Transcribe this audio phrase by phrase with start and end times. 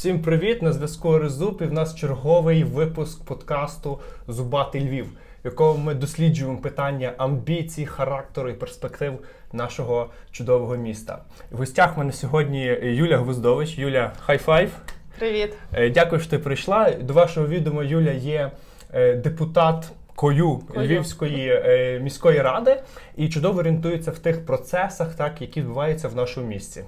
[0.00, 0.62] Всім привіт!
[0.62, 6.58] На зв'язку Резуб і в нас черговий випуск подкасту Зубатий Львів, в якому ми досліджуємо
[6.58, 9.18] питання амбіцій, характеру і перспектив
[9.52, 11.18] нашого чудового міста.
[11.50, 13.78] В гостях в мене сьогодні Юля Гвоздович.
[13.78, 14.70] Юля, хай-файв.
[15.18, 15.52] Привіт.
[15.72, 16.90] Е, Дякую, що ти прийшла.
[16.90, 18.50] До вашого відома Юля є
[18.92, 19.92] е, депутат.
[20.14, 20.86] Кою Кою.
[20.86, 22.82] Львівської е, міської ради
[23.16, 26.84] і чудово орієнтується в тих процесах, так які відбуваються в нашому місті.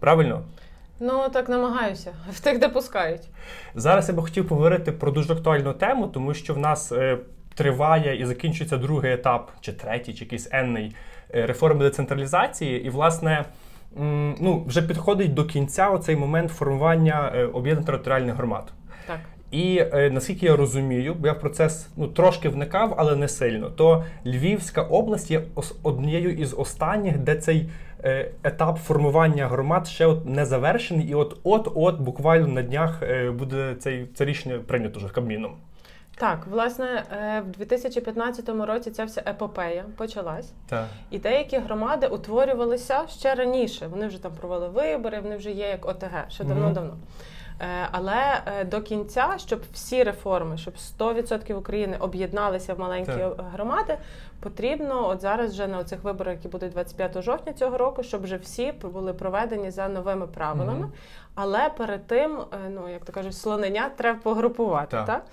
[0.00, 0.42] Правильно?
[1.00, 2.12] Ну так намагаюся.
[2.32, 3.22] В тих, де пускають.
[3.74, 7.18] Зараз я би хотів поговорити про дуже актуальну тему, тому що в нас е,
[7.54, 10.94] триває і закінчується другий етап, чи третій, чи якийсь енний
[11.34, 12.84] е, реформи децентралізації.
[12.86, 13.44] І, власне,
[14.00, 18.64] м, ну, вже підходить до кінця оцей момент формування е, об'єднаних територіальних громад.
[19.06, 19.18] Так.
[19.50, 23.70] І е, наскільки я розумію, бо я в процес ну трошки вникав, але не сильно.
[23.70, 27.68] То Львівська область є ос- однією із останніх, де цей
[28.42, 33.30] етап формування громад ще от не завершений, і от от от буквально на днях е,
[33.30, 35.56] буде цей це рішення прийнято вже Кабміном.
[36.16, 40.86] Так, власне, е, в 2015 році ця вся епопея почалась, Так.
[41.10, 43.86] і деякі громади утворювалися ще раніше.
[43.86, 46.92] Вони вже там провели вибори, вони вже є як ОТГ, ще давно-давно.
[46.92, 46.96] Е,
[47.90, 53.44] Але е, до кінця, щоб всі реформи, щоб 100% України об'єдналися в маленькі Так.
[53.52, 53.98] громади,
[54.40, 58.36] потрібно от зараз вже на цих виборах, які будуть 25 жовтня цього року, щоб вже
[58.36, 60.78] всі були проведені за новими правилами.
[60.78, 60.92] Мгм.
[61.34, 64.90] Але перед тим, е, ну як то кажуть, слонення треба погрупувати.
[64.90, 65.06] Так.
[65.06, 65.24] Так.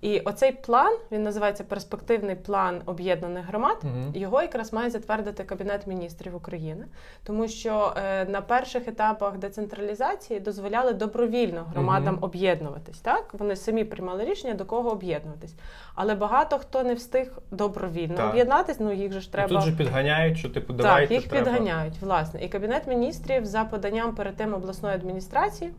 [0.00, 3.76] І оцей план він називається перспективний план об'єднаних громад.
[3.82, 4.12] Мгм.
[4.14, 6.84] Його якраз має затвердити Кабінет міністрів України,
[7.24, 12.24] тому що е, на перших етапах децентралізації дозволяли добровільно громадам Мгм.
[12.24, 13.00] об'єднуватись.
[13.00, 15.54] Так вони самі приймали рішення до кого об'єднуватись.
[15.94, 18.30] Але багато хто не встиг добровільно Так.
[18.30, 18.80] об'єднатись.
[18.80, 21.44] Ну їх же ж І треба Тут же підганяють, що типу давайте так, їх треба.
[21.44, 22.44] підганяють, власне.
[22.44, 25.70] І Кабінет міністрів за поданням перед тим обласної адміністрації.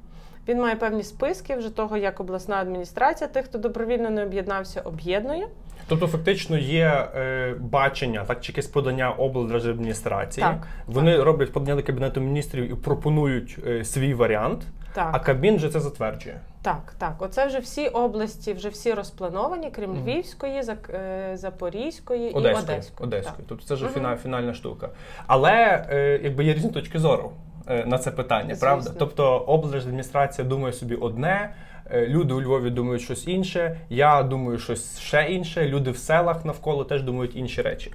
[0.47, 5.47] Він має певні списки вже того, як обласна адміністрація тих, хто добровільно не об'єднався, об'єднує.
[5.88, 10.44] Тобто, фактично є е, бачення, так чи якесь подання облдержадміністрації.
[10.46, 14.62] Так, Вони роблять подання до кабінету міністрів і пропонують е, свій варіант,
[14.94, 16.40] Так, а Кабмін вже це затверджує.
[16.62, 17.16] так, так.
[17.19, 19.96] Оце вже всі області, вже всі розплановані, крім.
[19.96, 20.62] Львівської,
[20.94, 22.63] е, Запорізької і Одеської.
[22.63, 23.08] Одеської.
[23.08, 23.35] Одеської.
[23.38, 23.46] Так.
[23.47, 24.90] Тобто це вже фіна, фінальна штука.
[25.28, 27.31] Але е, якби є різні точки зору
[27.85, 28.67] на це питання, Звісно.
[28.67, 28.91] правда?
[28.99, 31.53] Тобто облдержадміністрація думає собі одне.
[31.91, 35.66] е, Люди у Львові думають щось інше, я думаю щось ще інше.
[35.67, 37.91] Люди в селах навколо теж думають інші речі.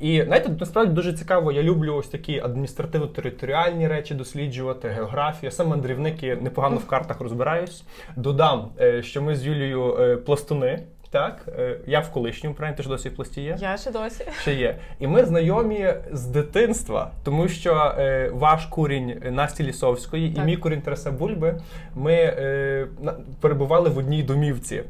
[0.00, 1.52] І знаєте, насправді дуже цікаво.
[1.52, 5.50] Я люблю ось такі адміністративно-територіальні речі досліджувати, географію.
[5.52, 7.84] Сам мандрівник і непогано в картах розбираюсь.
[8.16, 10.82] Додам, е, що ми з Юлією е, пластуни.
[11.10, 13.56] Так, Е, я в колишньому правильно, ти ж досі в пласті є?
[13.60, 14.24] Я ще досі.
[14.40, 14.76] ще є.
[14.98, 20.82] І ми знайомі з дитинства, тому що е, ваш курінь Насті Лісовської і мій курінь
[20.82, 21.60] Тараса Бульби
[21.94, 24.82] ми е, на, перебували в одній домівці.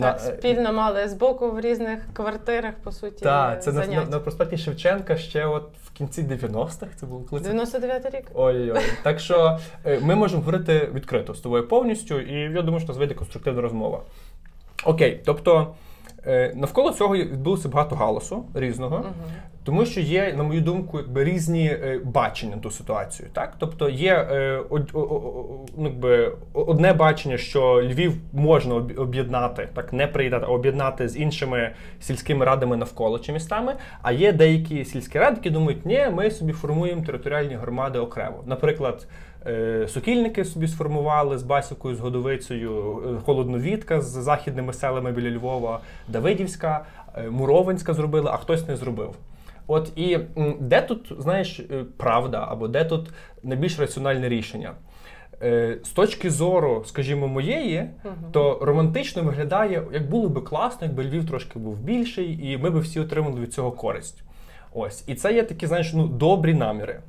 [0.00, 4.20] Так, е, спільно мали збоку в різних квартирах, по суті, Так, це на, на, на
[4.20, 6.86] проспекті Шевченка ще от в кінці 90-х.
[6.96, 8.24] Це було коли це 99 рік.
[8.34, 8.80] Ой-ой.
[9.02, 12.96] Так що е, ми можемо говорити відкрито з тобою повністю, і я думаю, що нас
[12.96, 14.00] вийде конструктивна розмова.
[14.84, 15.74] Окей, тобто
[16.26, 18.96] е, навколо цього відбулося багато галасу різного.
[18.96, 19.14] Угу.
[19.64, 23.28] Тому що є, на мою думку, якби різні е, бачення ту ситуацію.
[23.32, 23.54] Так?
[23.58, 24.60] Тобто є е,
[25.76, 31.70] ну, якби, одне бачення, що Львів можна об'єднати, так не приєднати, а об'єднати з іншими
[32.00, 33.74] сільськими радами навколо чи містами.
[34.02, 38.42] А є деякі сільські ради, які думають, ні, ми собі формуємо територіальні громади окремо.
[38.46, 39.06] Наприклад.
[39.46, 45.80] Е, Сокільники собі сформували з Басівкою, з Годовицею, е, Холодновідка з західними селами біля Львова,
[46.08, 46.84] Давидівська,
[47.16, 49.14] е, Муровинська зробили, а хтось не зробив.
[49.66, 50.18] От і
[50.60, 51.60] де тут, знаєш,
[51.96, 53.10] правда, або де тут
[53.42, 54.72] найбільш раціональне рішення?
[55.82, 57.90] З точки зору, скажімо, моєї,
[58.32, 62.80] то романтично виглядає, як було би класно, якби Львів трошки був більший, і ми би
[62.80, 64.22] всі отримали від цього користь.
[64.74, 65.04] Ось.
[65.08, 67.00] І це є такі, знаєш, ну, добрі наміри.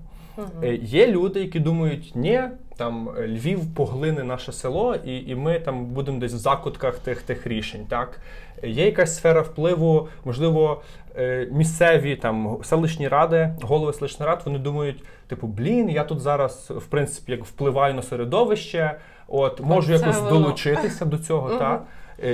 [0.64, 2.42] Е, Є люди, які думають, ні,
[2.78, 7.22] там е, Львів поглине наше село, і, і ми там будемо десь в закутках тих
[7.22, 7.86] тих рішень.
[7.90, 8.20] Так
[8.64, 10.82] є якась сфера впливу, можливо,
[11.18, 16.72] е, місцеві там селищні ради, голови селищних рад, вони думають, типу, блін, я тут зараз
[16.76, 18.96] в принципі як впливаю на середовище,
[19.28, 20.30] от можу це якось воно.
[20.30, 21.50] долучитися до цього.
[21.50, 21.60] Мгм.
[21.60, 21.84] так.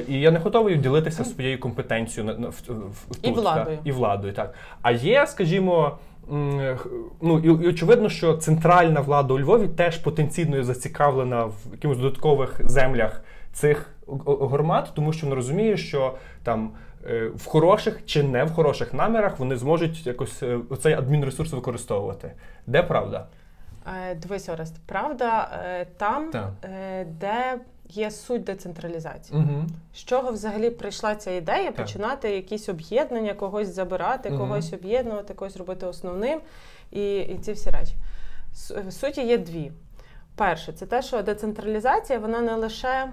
[0.07, 3.77] І я не готовий ділитися своєю компетенцією в, в, в, І владою.
[3.77, 4.53] Так, і владою, так.
[4.81, 5.97] А є, скажімо,
[7.21, 12.69] ну і, і очевидно, що центральна влада у Львові теж потенційно зацікавлена в якихось додаткових
[12.69, 13.23] землях
[13.53, 13.89] цих
[14.27, 16.71] громад, тому що вона розуміє, що там
[17.09, 22.31] е, в хороших чи не в хороших намірах вони зможуть якось е, цей адмінресурс використовувати.
[22.67, 23.27] Де правда?
[24.11, 25.49] Е, Дивись, Орест, правда,
[25.97, 26.49] там, Так.
[27.07, 27.57] де
[27.91, 29.39] є суть децентралізації.
[29.39, 29.63] Угу.
[29.93, 34.39] З чого взагалі прийшла ця ідея починати якісь об'єднання, когось забирати, Мгм.
[34.39, 36.41] когось об'єднувати, когось робити основним
[36.91, 37.93] і, і ці всі речі.
[38.91, 39.71] Суті є дві.
[40.35, 43.09] Перше, це те, що децентралізація вона не лише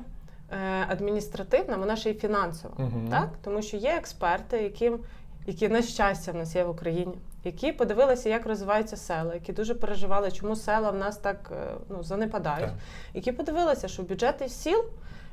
[0.50, 2.74] е, адміністративна, вона ще й фінансова.
[2.78, 3.08] Мгм.
[3.10, 3.28] Так?
[3.44, 4.98] Тому що є експерти, яким,
[5.46, 7.14] які на щастя в нас є в Україні,
[7.48, 12.02] які подивилися, як розвиваються села, які дуже переживали, чому села в нас так е, ну,
[12.02, 12.74] занепадають, Так.
[13.14, 14.84] які подивилися, що бюджети сіл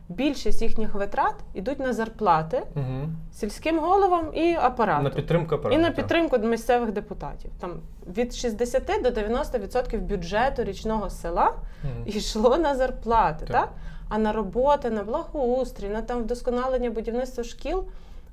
[0.09, 3.09] більшість їхніх витрат йдуть на зарплати Угу.
[3.33, 5.03] сільським головам і апарату.
[5.03, 5.81] На підтримку І апарату.
[5.81, 5.95] на так.
[5.95, 7.51] підтримку місцевих депутатів.
[7.59, 7.71] Там
[8.17, 11.53] від 60 до 90% бюджету річного села
[11.83, 12.03] Мгм.
[12.05, 13.55] йшло на зарплати, Так.
[13.55, 13.69] так.
[14.09, 17.83] а на роботи, на благоустрій, на там вдосконалення будівництва шкіл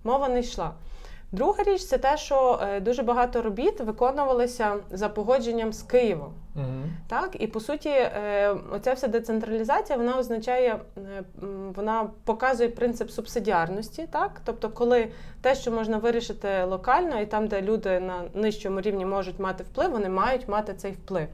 [0.04, 0.70] мова не йшла.
[1.32, 6.32] Друга річ це те, що е, дуже багато робіт виконувалися за погодженням з Києвом.
[6.54, 6.84] Мгм.
[7.08, 11.22] Так, і по суті, е, оця вся децентралізація вона означає, е,
[11.76, 15.08] вона показує принцип субсидіарності, так тобто, коли
[15.40, 19.90] те, що можна вирішити локально, і там, де люди на нижчому рівні можуть мати вплив,
[19.90, 21.28] вони мають мати цей вплив.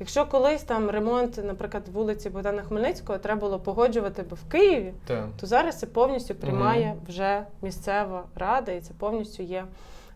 [0.00, 5.24] Якщо колись там ремонт, наприклад, вулиці Богдана Хмельницького треба було погоджувати би в Києві, Так.
[5.40, 9.64] то зараз це повністю приймає вже місцева рада, і це повністю є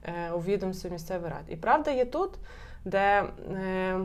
[0.05, 1.53] е, у відомстві місцевої ради.
[1.53, 2.31] І правда є тут,
[2.85, 3.25] де
[3.55, 3.99] е,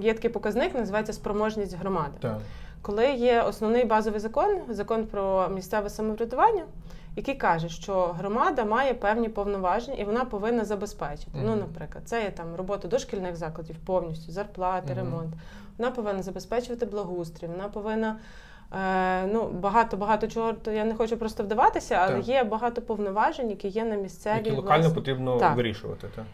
[0.00, 2.14] є такий показник, називається спроможність громади.
[2.20, 2.38] Так.
[2.82, 6.64] Коли є основний базовий закон, закон про місцеве самоврядування,
[7.16, 11.30] який каже, що громада має певні повноваження і вона повинна забезпечити.
[11.34, 11.46] Мгм.
[11.46, 15.04] Ну, наприклад, це є там робота дошкільних закладів повністю, зарплати, Мгм.
[15.04, 15.34] ремонт.
[15.78, 18.16] Вона повинна забезпечувати благоустрій, вона повинна.
[18.72, 22.28] Е, ну, багато багато чого то я не хочу просто вдаватися, але Так.
[22.28, 24.94] є багато повноважень, які є на місцевій Які локально власні.
[24.94, 25.56] потрібно Так.
[25.56, 26.08] вирішувати.
[26.16, 26.24] Так.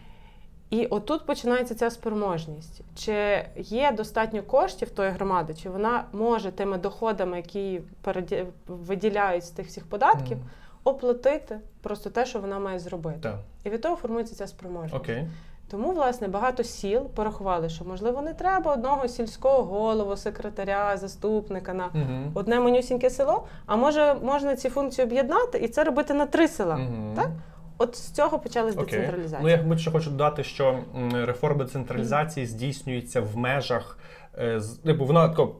[0.69, 2.81] І отут починається ця спроможність.
[2.95, 9.49] Чи є достатньо коштів тої громади, чи вона може тими доходами, які переді- виділяють з
[9.49, 10.47] тих всіх податків, Мгм.
[10.87, 13.19] Оплатити просто те, що вона має зробити.
[13.21, 13.35] Так.
[13.63, 14.95] І від того формується ця спроможність.
[14.95, 15.27] Окей.
[15.71, 21.85] Тому, власне, багато сіл порахували, що можливо не треба одного сільського голову, секретаря, заступника на
[21.85, 22.31] Угу.
[22.33, 23.45] одне менюсіньке село.
[23.65, 26.75] А може можна ці функції об'єднати і це робити на три села.
[26.77, 27.13] Мгм.
[27.15, 27.29] Так?
[27.77, 28.85] От з цього почалась Окей.
[28.99, 29.39] децентралізація.
[29.43, 33.97] Ну, я мабуть, ще хочу додати, що м, реформа децентралізації здійснюється в межах,
[34.39, 35.55] е, з- типу, вона тако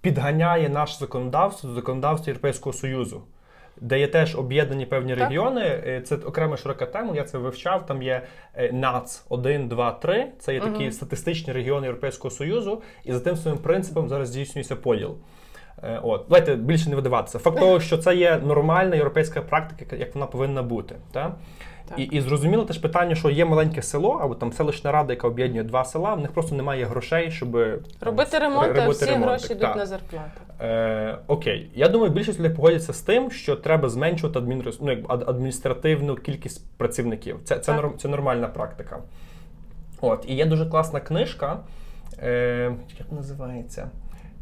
[0.00, 3.22] підганяє наше законодавство до законодавства Європейського Союзу.
[3.80, 5.24] Де є теж об'єднані певні Так.
[5.24, 7.12] регіони, Е, це окрема широка тема.
[7.16, 7.86] Я це вивчав.
[7.86, 8.22] Там є
[8.54, 10.26] е, НАЦ 1, 2, 3.
[10.38, 10.92] Це є такі угу.
[10.92, 15.16] статистичні регіони Європейського Союзу, і за тим своїм принципом зараз здійснюється поділ.
[15.82, 17.38] Е, От, давайте більше не видаватися.
[17.38, 20.96] Факт того, що це є нормальна європейська практика, як вона повинна бути.
[21.12, 21.34] Та?
[21.88, 21.98] Так.
[21.98, 25.62] І, і зрозуміло теж питання, що є маленьке село, або там селищна рада, яка об'єднує
[25.62, 29.28] два села, в них просто немає грошей, щоб там, Робити ремонт, а всі ремонтик.
[29.28, 29.76] гроші йдуть Так.
[29.76, 30.40] на зарплату.
[30.60, 34.80] Е, окей, я думаю, більшість людей погодяться з тим, що треба зменшувати адмінрес...
[34.80, 37.40] ну, як адміністративну кількість працівників.
[37.44, 37.92] Це, це, норм...
[37.98, 38.98] це нормальна практика.
[40.00, 41.58] От, і є дуже класна книжка,
[42.22, 43.90] е, як називається,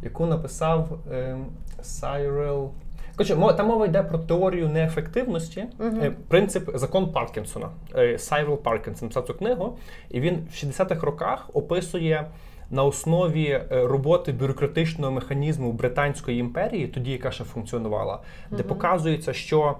[0.03, 1.39] яку написав е,
[1.83, 2.71] Сайрел.
[3.17, 7.69] Коротше, там мова йде про теорію неефективності, е, принцип закон Паркінсона.
[7.97, 9.79] Е, Сайрел Паркінсон написав цю книгу,
[10.11, 12.27] і він в 60-х роках описує
[12.71, 18.21] на основі е, роботи бюрократичного механізму Британської імперії, тоді яка ще функціонувала,
[18.51, 19.77] де показується, що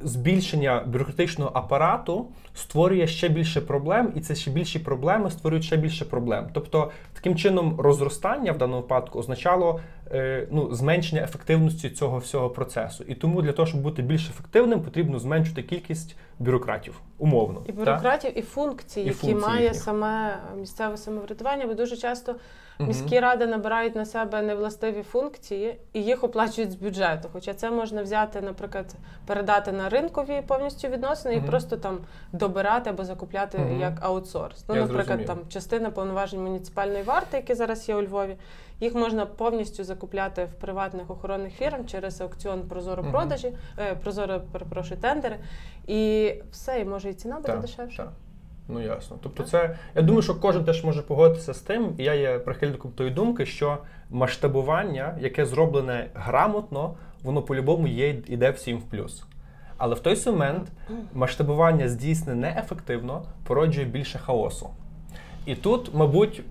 [0.00, 6.04] збільшення бюрократичного апарату створює ще більше проблем, і це ще більші проблеми створюють ще більше
[6.04, 6.46] проблем.
[6.52, 9.80] Тобто, таким чином, розростання в даному випадку означало
[10.50, 13.04] ну, зменшення ефективності цього всього процесу.
[13.08, 17.62] І тому для того, щоб бути більш ефективним, потрібно зменшити кількість бюрократів, умовно.
[17.64, 17.76] І так?
[17.76, 19.82] бюрократів, і функцій, І які функцій має їхніх.
[19.82, 22.34] саме місцеве самоврядування, бо дуже часто
[22.78, 27.28] міські ради набирають на себе невластиві функції і їх оплачують з бюджету.
[27.32, 28.94] Хоча це можна взяти, наприклад,
[29.26, 31.98] передати на ринкові повністю відносини і просто там
[32.32, 34.64] добирати або закупляти як аутсорс.
[34.68, 35.26] Ну, Я наприклад, зрозумів.
[35.26, 38.36] там частина повноважень муніципальної варти, які зараз є у Львові,
[38.84, 45.00] їх можна повністю закупляти в приватних охоронних фірм через аукціон Прозоро продажі, е, Прозоро перепрошую,
[45.00, 45.36] тендери.
[45.86, 47.96] І все, і може і ціна буде Так, дешевше.
[47.96, 48.12] так.
[48.68, 49.16] Ну ясно.
[49.22, 52.90] Тобто, це я думаю, що кожен теж може погодитися з тим, і я є прихильником
[52.90, 53.78] тої думки, що
[54.10, 59.24] масштабування, яке зроблене грамотно, воно по-любому є іде всім в плюс.
[59.76, 60.68] Але в той момент
[61.14, 64.70] масштабування здійснене неефективно породжує більше хаосу.
[65.46, 66.42] І тут, мабуть,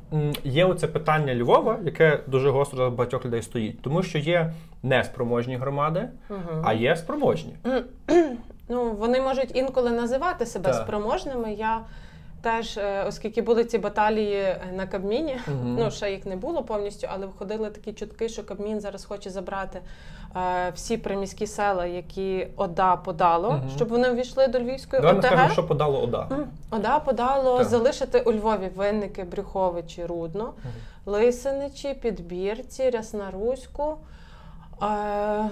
[0.43, 5.55] є оце питання Львова, яке дуже гостро для багатьох людей стоїть, тому що є неспроможні
[5.55, 6.61] громади, Мгм.
[6.65, 7.55] а є спроможні.
[8.69, 10.83] Ну, вони можуть інколи називати себе Так.
[10.83, 11.53] спроможними.
[11.53, 11.79] Я
[12.41, 15.75] теж, е, оскільки були ці баталії е, на Кабміні, Мгм.
[15.79, 19.79] ну ще їх не було повністю, але входили такі чутки, що Кабмін зараз хоче забрати
[20.73, 23.69] всі приміські села, які ОДА подало, Мгм.
[23.75, 25.27] щоб вони увійшли до Львівської Давай ОТГ.
[25.27, 26.27] скажемо, що подало ОДА.
[26.71, 27.67] ОДА подало Так.
[27.67, 30.53] залишити у Львові Винники, Брюховичі, Рудно,
[31.05, 33.97] Лисиничі, Підбірці, Ряснаруську.
[34.83, 35.49] Е,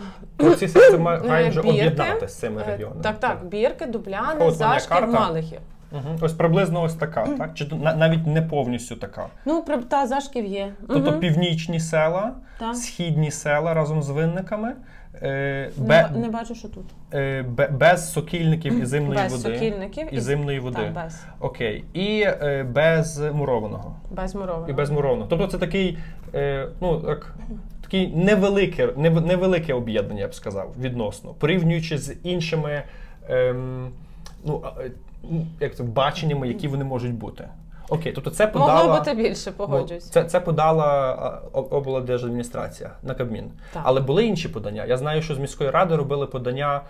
[0.60, 3.02] Ці системи Е, мають об'єднати з цими е, регіонами.
[3.02, 5.08] Так, так, Бірки, Дубляни, Зашків.
[5.08, 5.60] Малихів.
[5.92, 6.18] Мгм.
[6.22, 7.54] Ось приблизно ось така, так?
[7.54, 9.28] Чи на- навіть не повністю така.
[9.46, 10.74] Ну, та Зашків є.
[10.88, 12.76] Тобто північні села, Так.
[12.76, 14.74] східні села разом з винниками,
[15.22, 16.84] е, Не, бе- ба- не бачу, що тут.
[17.14, 19.56] е, бе- без сокільників і зимної без води.
[19.56, 20.78] сокільників І зимної води.
[20.78, 21.24] Так, без.
[21.40, 21.84] Окей.
[21.94, 23.96] І е, без мурованого.
[24.12, 24.70] Без мурованого.
[24.70, 25.28] І без мурованого.
[25.30, 25.98] Тобто це такий,
[26.36, 27.36] е, ну, так,
[27.82, 32.84] такий невелике, нев- невелике об'єднання, я б сказав, відносно, порівнюючи з іншими
[33.30, 33.90] ем,
[34.46, 34.92] ну, е, м,
[35.60, 37.48] як це, баченнями, які вони можуть бути.
[37.90, 38.84] Окей, тобто це подала.
[38.84, 40.10] Могло бути більше, Ну, погоджуюсь.
[40.10, 43.52] Це, це подала облдержадміністрація на Кабмін.
[43.74, 43.82] Так.
[43.86, 44.86] Але були інші подання.
[44.86, 46.82] Я знаю, що з міської ради робили подання,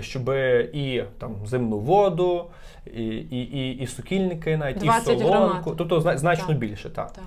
[0.00, 0.28] щоб
[0.72, 2.44] і там зимну воду,
[2.86, 5.28] і, і, і, і сукільники, навіть і солонку.
[5.28, 5.74] громад.
[5.78, 6.58] Тобто значно Так.
[6.58, 6.90] більше.
[6.90, 7.12] Так.
[7.12, 7.22] Так.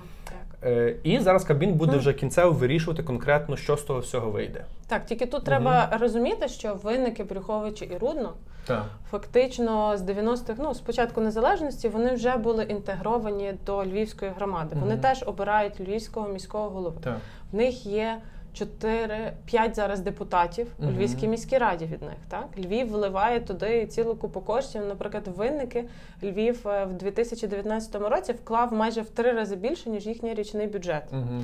[0.64, 4.64] Е, І зараз Кабмін буде вже кінцево вирішувати конкретно, що з того всього вийде.
[4.86, 8.32] так, тільки тут треба розуміти, що винники, Брюховичі і Рудно
[8.66, 8.84] Так.
[9.10, 14.76] фактично з 90-х, ну, з початку незалежності, вони вже були інтегровані до Львівської громади.
[14.80, 15.00] Вони Мгм.
[15.02, 16.96] теж обирають львівського міського голову.
[17.04, 17.16] Так.
[17.52, 18.18] В них є
[18.54, 20.84] 4-5 зараз депутатів у.
[20.86, 22.16] Львівській міській раді від них.
[22.28, 22.44] Так?
[22.58, 24.82] Львів вливає туди цілу купу коштів.
[24.88, 25.84] Наприклад, винники
[26.22, 31.02] Львів е, в 2019 році вклав майже в три рази більше, ніж їхній річний бюджет.
[31.12, 31.40] Угу.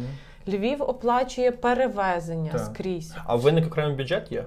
[0.48, 2.60] Львів оплачує перевезення Так.
[2.60, 3.14] скрізь.
[3.26, 4.44] А виник окремий бюджет є?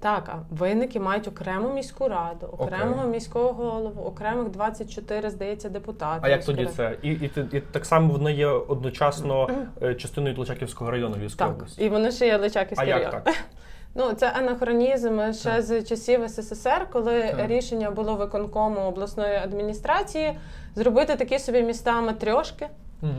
[0.00, 3.10] Так, а винники мають окрему міську раду, окремого Окей.
[3.12, 6.20] міського голову, окремих 24, здається, депутатів.
[6.24, 6.96] А як тоді це?
[7.02, 9.48] І, і, і, і так само вони є одночасно
[9.82, 11.84] е, частиною Тлачаківського району Львівської Так, області.
[11.84, 13.12] і вони ще є А Личаківський як район.
[13.24, 13.34] так?
[13.94, 15.62] Ну, це анахронізм ще Так.
[15.62, 17.48] з часів СССР, коли Так.
[17.50, 20.38] рішення було виконкому обласної адміністрації
[20.74, 22.68] зробити такі собі міста матрьошки,
[23.02, 23.10] Угу.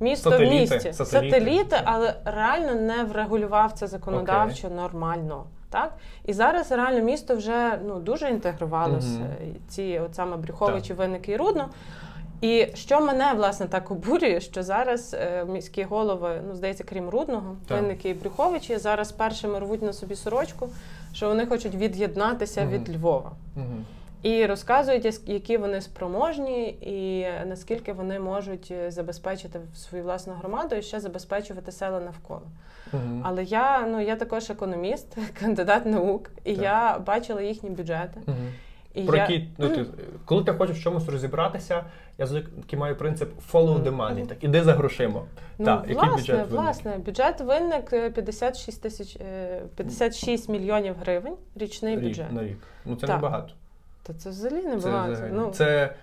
[0.00, 1.76] місто Сателіти, в місті, сателіти.
[1.84, 5.44] але реально не врегулював це законодавчо нормально.
[5.70, 5.92] Так
[6.24, 9.18] і зараз реально місто вже ну дуже інтегрувалося.
[9.18, 9.54] Мгм.
[9.68, 11.68] Ці от саме Брюховичі, Винники і Рудно.
[12.40, 17.56] І що мене власне так обурює, що зараз е, міські голови, ну здається, крім Рудного,
[17.66, 17.80] Так.
[17.80, 20.68] Винники і Брюховичі зараз першими рвуть на собі сорочку,
[21.12, 22.70] що вони хочуть від'єднатися Мгм.
[22.70, 23.32] від Львова.
[23.56, 23.66] Угу.
[24.22, 30.82] І розказують, які вони спроможні, і наскільки вони можуть е, забезпечити свою власну громаду і
[30.82, 32.42] ще забезпечувати села навколо.
[32.92, 33.22] Угу.
[33.22, 36.64] Але я ну я також економіст, кандидат наук, і Так.
[36.64, 38.20] я бачила їхні бюджети.
[38.26, 38.36] Угу.
[38.94, 39.22] І Про я...
[39.22, 39.84] які, ну, ти,
[40.24, 41.84] коли ти хочеш в чомусь розібратися,
[42.18, 44.26] я завжди такий маю принцип follow the money.
[44.26, 45.22] Так, іди за грошима.
[45.58, 51.96] Ну, так, який бюджет власне, бюджет винник е, 56 тисяч е, 56 мільйонів гривень річний
[51.96, 52.32] рік, бюджет.
[52.32, 52.58] на рік.
[52.84, 53.16] Ну це Так.
[53.16, 53.54] небагато.
[54.08, 55.12] Та це взагалі не Це, багато.
[55.12, 55.32] взагалі.
[55.34, 55.94] Ну, це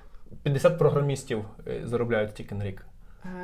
[0.44, 2.86] 50 програмістів е, заробляють тільки на рік.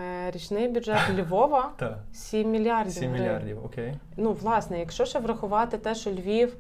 [0.02, 1.72] е, річний бюджет Львова
[2.14, 2.94] 7 мільярдів.
[2.94, 3.94] 7 мільярдів, окей.
[4.18, 6.54] Ну, власне, якщо ще врахувати те, що Львів,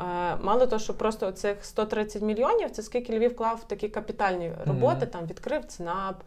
[0.00, 0.02] е,
[0.42, 4.96] мало того, що просто оцих 130 мільйонів, це скільки Львів вклав в такі капітальні роботи,
[5.00, 5.06] Мгм.
[5.06, 6.22] там відкрив ЦНАП,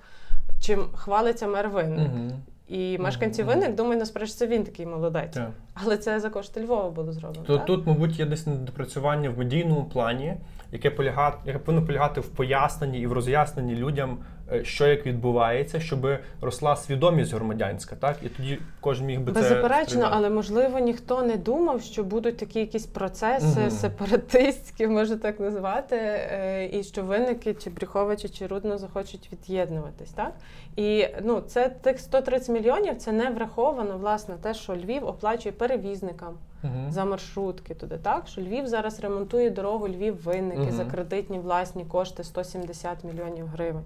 [0.61, 2.11] чим хвалиться мер Винник.
[2.13, 2.31] Угу.
[2.71, 5.33] І мешканці виник, думають, насправді, це він такий молодець.
[5.33, 5.49] Так.
[5.73, 7.47] Але це за кошти Львова було зроблено.
[7.47, 7.65] То так?
[7.65, 10.33] тут, мабуть, є десь недопрацювання в медійному плані,
[10.71, 14.17] яке полягає, яке повинно полягати в поясненні і в роз'ясненні людям,
[14.63, 16.07] що як відбувається, щоб
[16.41, 18.17] росла свідомість громадянська, так?
[18.23, 20.15] І тоді кожен міг би це Беззаперечно, сприймати.
[20.17, 23.71] але можливо ніхто не думав, що будуть такі якісь процеси Мгм.
[23.71, 30.11] сепаратистські, можна так назвати, е, і що винники чи Брюховичі, чи Рудно захочуть від'єднуватись.
[30.11, 30.31] Так?
[30.75, 36.33] І ну, це тих 130 мільйонів це не враховано власне те, що Львів оплачує перевізникам
[36.63, 36.91] Мгм.
[36.91, 37.97] за маршрутки туди.
[38.03, 40.71] Так що Львів зараз ремонтує дорогу Львів винники Мгм.
[40.71, 43.83] за кредитні власні кошти 170 мільйонів гривень.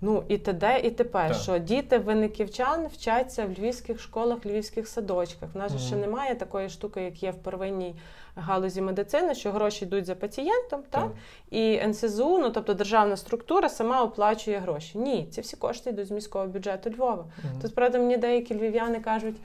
[0.00, 0.80] Ну і т.д.
[0.84, 1.36] і тепер, Так.
[1.36, 5.48] що діти винниківчан вчаться в львівських школах, львівських садочках.
[5.54, 7.94] У нас же ще немає такої штуки, як є в первинній
[8.36, 11.02] галузі медицини, що гроші йдуть за пацієнтом, так?
[11.02, 11.10] Так.
[11.50, 14.98] і НСЗУ, ну тобто державна структура, сама оплачує гроші.
[14.98, 17.24] Ні, ці всі кошти йдуть з міського бюджету Львова.
[17.44, 17.60] Мгм.
[17.62, 19.36] Тут, правда, мені деякі львів'яни кажуть.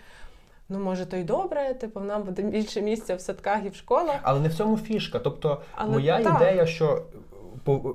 [0.71, 4.15] Ну, може, то й добре, типу, нам буде більше місця в садках і в школах.
[4.21, 5.19] Але не в цьому фішка.
[5.19, 6.35] Тобто, Але моя так.
[6.35, 7.01] ідея, що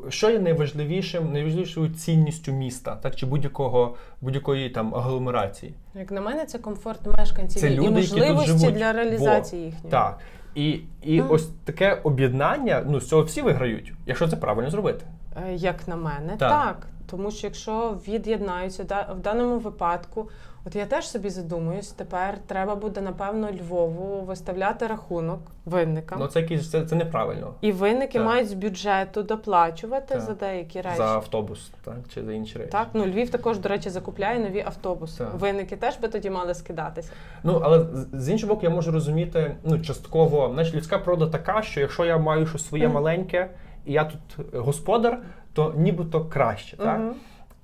[0.08, 5.74] що є найважливішим, найважливішою цінністю міста, так чи будь-якого будь-якої там агломерації.
[5.94, 9.90] Як на мене, це комфорт мешканців Це і люди, які тут можливості для реалізації їхньої.
[9.90, 10.18] Так.
[10.54, 11.26] І, і mm.
[11.28, 15.04] ось таке об'єднання, ну з цього всі виграють, якщо це правильно зробити.
[15.36, 16.50] Е, Як на мене, Так.
[16.50, 16.86] так.
[17.16, 20.28] Тому що якщо від'єднаються в даному випадку,
[20.66, 26.18] от я теж собі задумуюсь, тепер треба буде напевно Львову виставляти рахунок винникам.
[26.20, 27.54] Ну це якісь це, це неправильно.
[27.60, 28.26] І винники Так.
[28.26, 30.20] мають з бюджету доплачувати Так.
[30.22, 30.96] за деякі речі.
[30.96, 32.70] За автобус, так, чи за інші речі.
[32.70, 35.24] Так, ну Львів також, до речі, закупляє нові автобуси.
[35.24, 35.34] Так.
[35.34, 37.10] Винники теж би тоді мали скидатися.
[37.42, 41.80] Ну, але з- іншого боку, я можу розуміти, ну, частково, знаєш, людська природа така, що
[41.80, 42.94] якщо я маю щось своє Мгм.
[42.94, 43.50] маленьке,
[43.86, 45.22] і я тут е, господар,
[45.54, 46.98] то нібито краще, так?
[46.98, 47.14] Мгм.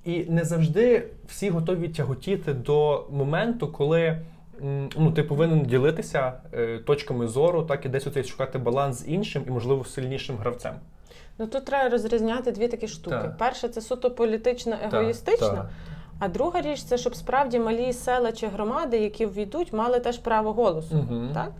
[0.05, 4.17] І не завжди всі готові тяготіти до моменту, коли
[4.97, 9.43] ну, ти повинен ділитися е, точками зору, так і десь оцей шукати баланс з іншим
[9.47, 10.73] і, можливо, сильнішим гравцем.
[11.37, 13.15] Ну тут треба розрізняти дві такі штуки.
[13.15, 13.37] Так.
[13.37, 15.47] Перше, це суто політично егоїстично.
[15.47, 15.69] Так, так.
[16.19, 20.53] А друга річ це щоб справді малі села чи громади, які ввійдуть, мали теж право
[20.53, 20.95] голосу.
[20.95, 21.29] Мгм.
[21.33, 21.51] Так?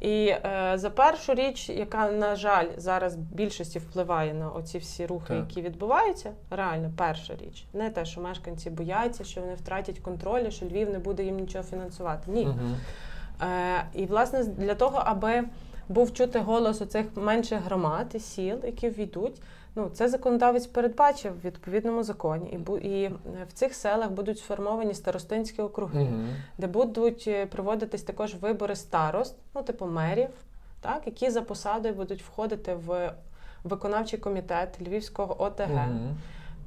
[0.00, 5.28] І е, за першу річ, яка, на жаль, зараз більшості впливає на оці всі рухи,
[5.28, 5.36] Так.
[5.36, 7.64] які відбуваються, реально перша річ.
[7.72, 11.64] Не те, що мешканці бояться, що вони втратять контроль, що Львів не буде їм нічого
[11.64, 12.30] фінансувати.
[12.30, 12.46] Ні.
[12.46, 12.58] Угу.
[13.42, 15.44] Е, і власне для того, аби
[15.88, 19.42] був чути голос оцих менших громад і сіл, які ввійдуть.
[19.74, 23.12] Ну, це законодавець передбачив в відповідному законі, і бу- і е,
[23.48, 26.28] в цих селах будуть сформовані старостинські округи, Мгм.
[26.58, 30.28] де будуть е, проводитись також вибори старост, ну типу мерів,
[30.80, 33.12] так, які за посадою будуть входити в
[33.64, 36.16] виконавчий комітет Львівського ОТГ, Мгм.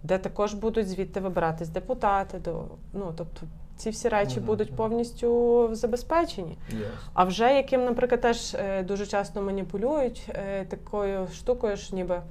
[0.04, 2.40] де також будуть звідти вибиратись депутати.
[2.40, 2.64] До
[2.94, 3.42] ну тобто
[3.82, 4.46] ці всі речі Мгм.
[4.46, 6.58] будуть повністю забезпечені.
[6.74, 6.84] Yes.
[7.14, 12.22] А вже яким, наприклад, теж е, дуже часто маніпулюють е, такою штукою, що ніби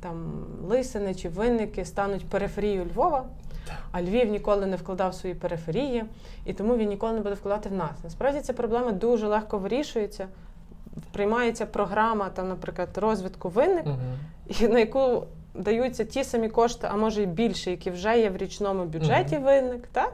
[0.00, 0.32] там
[0.68, 3.24] лисини чи винники стануть периферією Львова,
[3.92, 6.04] а Львів ніколи не вкладав свої периферії,
[6.46, 7.90] і тому він ніколи не буде вкладати в нас.
[8.04, 10.26] Насправді ця проблема дуже легко вирішується.
[11.12, 14.18] Приймається програма, там, наприклад, розвитку винник, Мгм.
[14.60, 15.22] і на яку
[15.54, 19.86] даються ті самі кошти, а може й більше, які вже є в річному бюджеті винник,
[19.92, 20.12] так?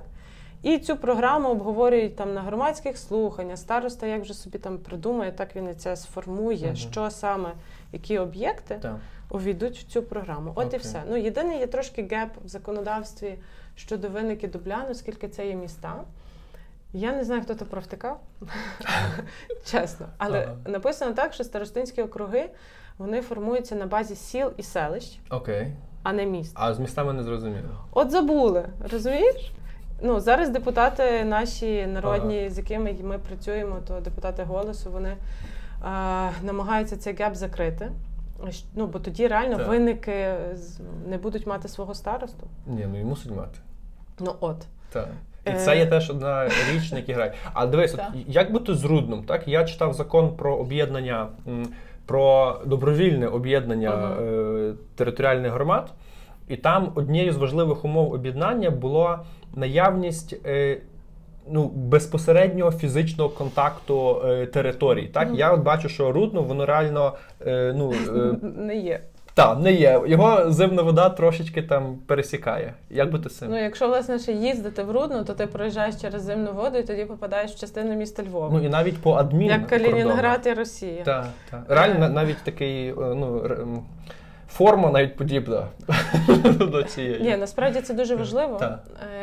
[0.65, 3.59] І цю програму обговорюють там на громадських слуханнях.
[3.59, 6.77] Староста як вже собі там придумає, так він і це сформує, Мгм.
[6.77, 7.53] що саме,
[7.93, 8.97] які об'єкти Так.
[9.31, 10.53] увійдуть в цю програму.
[10.55, 10.79] От Окей.
[10.79, 11.03] і все.
[11.11, 13.39] Ну єдине є трошки геп в законодавстві
[13.77, 15.95] щодо винники Дубляну, оскільки це є міста.
[16.93, 18.21] Я не знаю, хто то провтикав,
[19.65, 20.07] чесно.
[20.19, 20.57] Але Ага.
[20.67, 22.51] написано так, що старостинські округи
[22.99, 25.73] вони формуються на базі сіл і селищ, Окей.
[26.03, 26.53] а не міст.
[26.55, 27.85] А з містами не зрозуміло.
[27.93, 29.51] От забули, розумієш?
[30.07, 35.17] Ну зараз депутати наші народні, з якими ми працюємо, то депутати голосу, вони е,
[36.43, 37.91] намагаються цей геп закрити.
[38.75, 39.69] Ну, бо тоді реально Так.
[39.69, 42.47] винники з- не будуть мати свого старосту.
[42.67, 43.59] Ні, ну і мусить мати.
[44.21, 44.57] Ну от.
[44.93, 45.09] Так.
[45.47, 45.55] І Е.
[45.59, 47.35] це є теж одна річ, на якій грає.
[47.53, 49.49] А дивись, от, як бути з Рудном, так?
[49.49, 51.29] Я читав закон про об'єднання,
[52.07, 54.15] про добровільне об'єднання Ага.
[54.23, 55.91] е, територіальних громад,
[56.49, 59.21] і там однією з важливих умов об'єднання була
[59.55, 60.37] наявність.
[60.47, 60.79] Е,
[61.51, 65.07] Ну, безпосереднього фізичного контакту е, територій.
[65.07, 65.37] Так, Мгм.
[65.37, 67.13] я от бачу, що Рудно, воно реально
[67.47, 69.01] е, ну, е, Не є.
[69.35, 70.01] та, не є.
[70.07, 72.75] Його зимна вода трошечки там пересікає.
[72.91, 73.51] Як бути з цим?
[73.51, 77.05] Ну, якщо власне ще їздити в Рудно, то ти проїжджаєш через зимну воду і тоді
[77.05, 78.49] попадаєш в частину міста Львова.
[78.53, 81.03] Ну і навіть по адмін як Калінінград і Росія.
[81.05, 81.65] Так, так.
[81.69, 83.43] Реально навіть такий, е, ну,
[84.49, 85.67] форма навіть подібна
[86.59, 87.21] до цієї.
[87.21, 88.61] Ні, насправді це дуже важливо.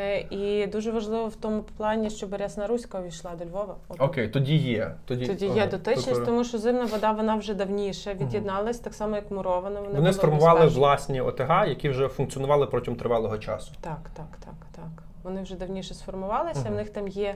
[0.01, 3.75] Е, і дуже важливо в тому плані, щоб Рясна Руська увійшла до Львова.
[3.99, 4.91] Окей, тоді є.
[5.05, 9.15] Тоді, Тоді є дотичність, тобто тому що зимна вода вона вже давніше від'єдналась, так само
[9.15, 9.79] як мурована.
[9.93, 13.71] Вони, сформували власні ОТГ, які вже функціонували протягом тривалого часу.
[13.81, 15.03] Так, так, так, так.
[15.23, 16.69] Вони вже давніше сформувалися.
[16.69, 17.35] В них там є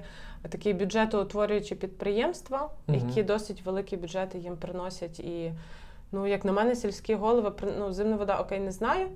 [0.50, 5.20] такі бюджетоутворюючі підприємства, які досить великі бюджети їм приносять.
[5.20, 5.52] І,
[6.12, 9.08] ну, як на мене, сільські голови ну, зимна вода, окей, не знаю.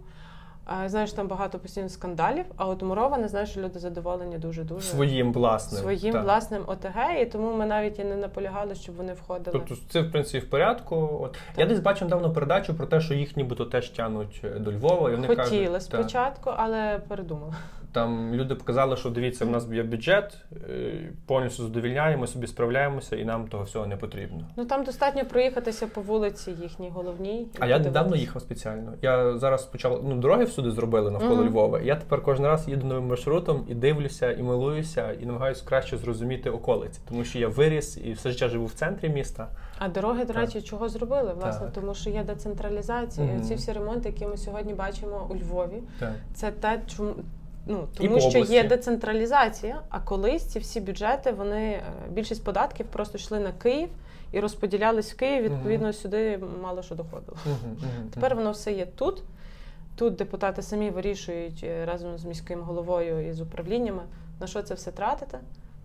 [0.86, 5.82] Знаєш, там багато постійно скандалів, а от мурована, знаєш, що люди задоволені дуже-дуже Своїм власним.
[5.82, 6.24] своїм так.
[6.24, 9.60] власним ОТГ, і тому ми навіть і не наполягали, щоб вони входили.
[9.60, 11.20] Тобто це в принципі в порядку.
[11.22, 15.10] От я десь бачив недавно передачу про те, що їх нібито теж тянуть до Львова.
[15.10, 17.54] І вони Хотіли кажуть, так, спочатку, але передумали.
[17.92, 20.38] Там люди показали, що дивіться, в нас є бюджет,
[20.70, 24.48] е, повністю задовільняємо, собі справляємося, і нам того всього не потрібно.
[24.58, 27.48] Ну там достатньо проїхатися по вулиці їхній головній.
[27.60, 28.94] А я недавно їхав спеціально.
[29.02, 31.48] Я зараз почав ну дороги всюди зробили навколо Мгм.
[31.50, 31.80] Львова.
[31.80, 36.50] Я тепер кожен раз їду новим маршрутом і дивлюся, і милуюся, і намагаюся краще зрозуміти
[36.50, 39.48] околиці, тому що я виріс і все життя живу в центрі міста.
[39.80, 40.38] А дороги, до Так.
[40.42, 41.34] речі, чого зробили?
[41.34, 41.74] Власне, Так.
[41.76, 43.28] тому що є децентралізація.
[43.28, 43.44] І Мгм.
[43.44, 46.12] Ці всі ремонти, які ми сьогодні бачимо у Львові, Так.
[46.34, 47.14] це те, чому.
[47.70, 48.54] Ну, тому і що області.
[48.54, 53.90] є децентралізація, а колись ці всі бюджети, вони е, більшість податків просто йшли на Київ
[54.32, 55.44] і розподілялись в Київ.
[55.44, 57.38] Відповідно, сюди мало що доходило.
[57.46, 59.24] Мгм, мгм, Тепер воно все є тут.
[59.96, 64.02] тут депутати самі вирішують е, разом з міським головою і з управліннями,
[64.40, 65.38] на що це все тратити.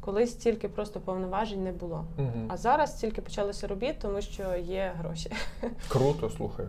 [0.05, 2.05] Колись стільки просто повноважень не було.
[2.19, 2.49] Угу.
[2.49, 5.31] А зараз тільки почалося робіт, тому що є гроші.
[5.89, 6.69] Круто, слухаю.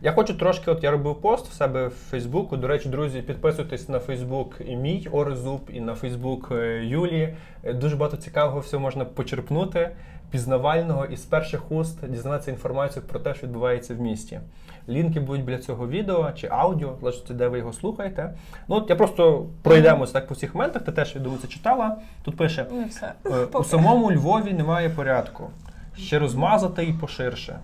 [0.00, 2.56] Я хочу трошки, от я робив пост в себе в Фейсбуку.
[2.56, 7.36] До речі, друзі, підписуйтесь на Фейсбук і мій Орезуб, і на Фейсбук е, Юлії.
[7.62, 9.90] Е, Дуже багато цікавого всього можна почерпнути,
[10.30, 14.40] пізнавального і з перших уст дізнатися інформацію про те, що відбувається в місті.
[14.88, 18.34] Лінки будуть біля цього відео чи аудіо, залежить, де ви його слухаєте.
[18.68, 20.82] Ну, от я просто пройдемося так по всіх моментах.
[20.82, 21.96] Ти теж я думаю, це читала.
[22.22, 23.12] Тут пише: Не все.
[23.26, 25.50] Е, У самому Львові немає порядку.
[25.96, 27.58] Ще розмазати і поширше.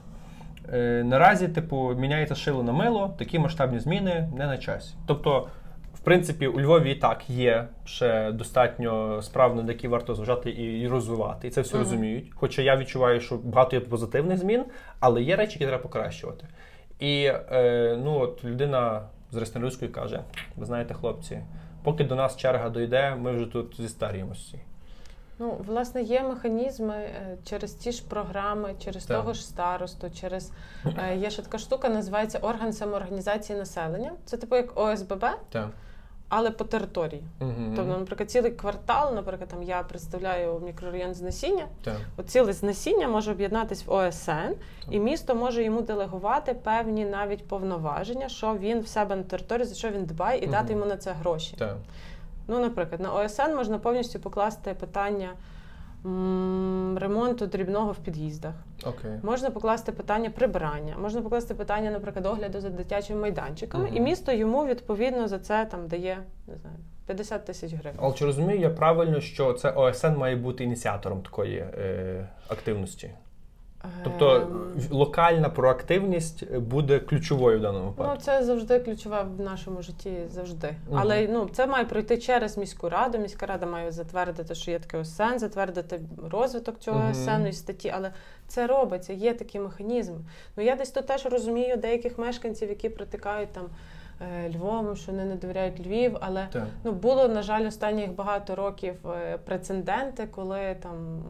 [0.72, 4.94] Е, Наразі, типу, міняється шило на мило, такі масштабні зміни не на часі.
[5.06, 5.48] Тобто,
[6.04, 11.48] принципі, у Львові і так є ще достатньо справ, над які варто зважати і, розвивати.
[11.48, 11.82] І це всі Мгм.
[11.84, 12.30] розуміють.
[12.34, 14.64] Хоча я відчуваю, що багато є позитивних змін,
[15.00, 16.46] але є речі, які треба покращувати.
[16.98, 20.20] І е, ну, от людина з Реснелюської каже:
[20.56, 21.40] ви знаєте, хлопці,
[21.82, 24.58] поки до нас черга дойде, ми вже тут зістаріємося.
[25.38, 29.16] Ну, власне, є механізми е, через ті ж програми, через Так.
[29.16, 30.52] того ж старосту, через
[30.98, 34.12] е, є ще така штука, називається орган самоорганізації населення.
[34.24, 35.68] Це типу як ОСББ, Так.
[36.34, 37.22] Але по території.
[37.40, 37.52] Угу.
[37.76, 41.66] Тобто, наприклад, цілий квартал, наприклад, там я представляю мікрорайон Знесіння.
[41.84, 41.96] так.
[42.16, 44.52] От ціле знесіння може об'єднатись в ОСН,
[44.90, 49.74] і місто може йому делегувати певні навіть повноваження, що він в себе на території, за
[49.74, 50.50] що він дбає, і Мгм.
[50.52, 51.56] дати йому на це гроші.
[51.58, 51.76] Yeah.
[52.48, 55.30] Ну, наприклад, на ОСН можна повністю покласти питання
[56.96, 58.54] ремонту дрібного в під'їздах.
[58.84, 59.10] Окей.
[59.22, 63.96] Можна покласти питання прибирання, можна покласти питання, наприклад, огляду за дитячими майданчиками, Мгм.
[63.96, 67.98] і місто йому відповідно за це там дає не знаю 50 тисяч гривень.
[68.02, 73.10] Але чи розумію я правильно, що це ОСН має бути ініціатором такої е, активності?
[74.04, 80.12] Тобто Ем, локальна проактивність буде ключовою в даному Ну, це завжди ключове в нашому житті
[80.30, 80.76] завжди.
[80.88, 80.98] Мгм.
[81.00, 83.18] Але ну це має пройти через міську раду.
[83.18, 87.10] Міська рада має затвердити, що є таке ОСН, затвердити розвиток цього.
[87.10, 87.92] ОСН і статті.
[87.96, 88.12] Але
[88.46, 90.18] це робиться, є такі механізми.
[90.56, 93.64] Ну я десь тут теж розумію деяких мешканців, які протикають там
[94.20, 96.66] е, Львовом, що вони не довіряють Львів, але Так.
[96.84, 101.22] Ну, було, на жаль, останніх багато років е, прецеденти, коли там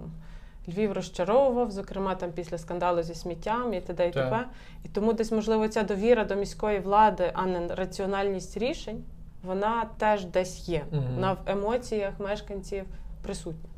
[0.68, 4.08] Львів розчаровував, зокрема там після скандалу зі сміттям і т.д.
[4.08, 4.46] і т.п.
[4.84, 9.04] І тому десь, можливо, ця довіра до міської влади, а не раціональність рішень,
[9.42, 10.84] вона теж десь є.
[10.92, 11.14] Мгм.
[11.14, 12.84] Вона в емоціях мешканців
[13.22, 13.70] присутня.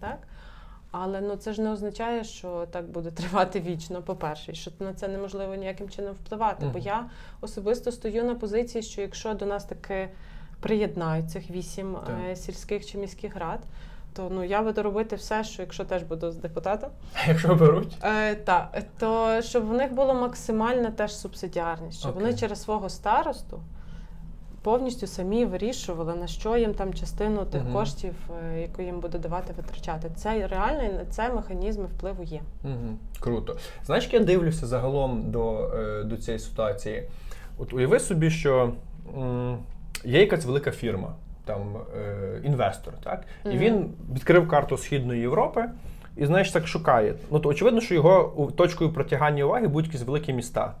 [0.00, 0.18] Так?
[0.90, 5.08] Але ну, це ж не означає, що так буде тривати вічно, по-перше, що на це
[5.08, 6.66] неможливо ніяким чином впливати.
[6.72, 7.06] Бо я
[7.40, 10.08] особисто стою на позиції, що якщо до нас таки
[10.60, 12.16] приєднають цих вісім Так.
[12.30, 13.60] е, сільських чи міських рад,
[14.12, 16.90] то ну я буду робити все, що якщо теж буду з депутатом,
[17.28, 22.22] Якщо беруть, е, та, то щоб в них було максимальна теж субсидіарність, щоб Окей.
[22.22, 23.60] вони через свого старосту.
[24.62, 27.72] Повністю самі вирішували, на що їм там частину тих Мгм.
[27.72, 28.14] коштів,
[28.54, 30.10] е, яку їм буде давати витрачати.
[30.16, 32.40] Це реально і на це механізми впливу є.
[32.64, 32.96] Угу.
[33.20, 33.56] Круто.
[33.86, 37.08] Знаєш, як я дивлюся загалом до, е, до цієї ситуації.
[37.58, 38.72] От уяви собі, що
[39.16, 39.58] м,
[40.04, 43.24] є якась велика фірма, там е, інвестор, так?
[43.44, 45.64] І він відкрив карту Східної Європи
[46.16, 47.14] і, знаєш, так шукає.
[47.30, 50.74] Ну, то очевидно, що його точкою притягання уваги будуть якісь великі міста.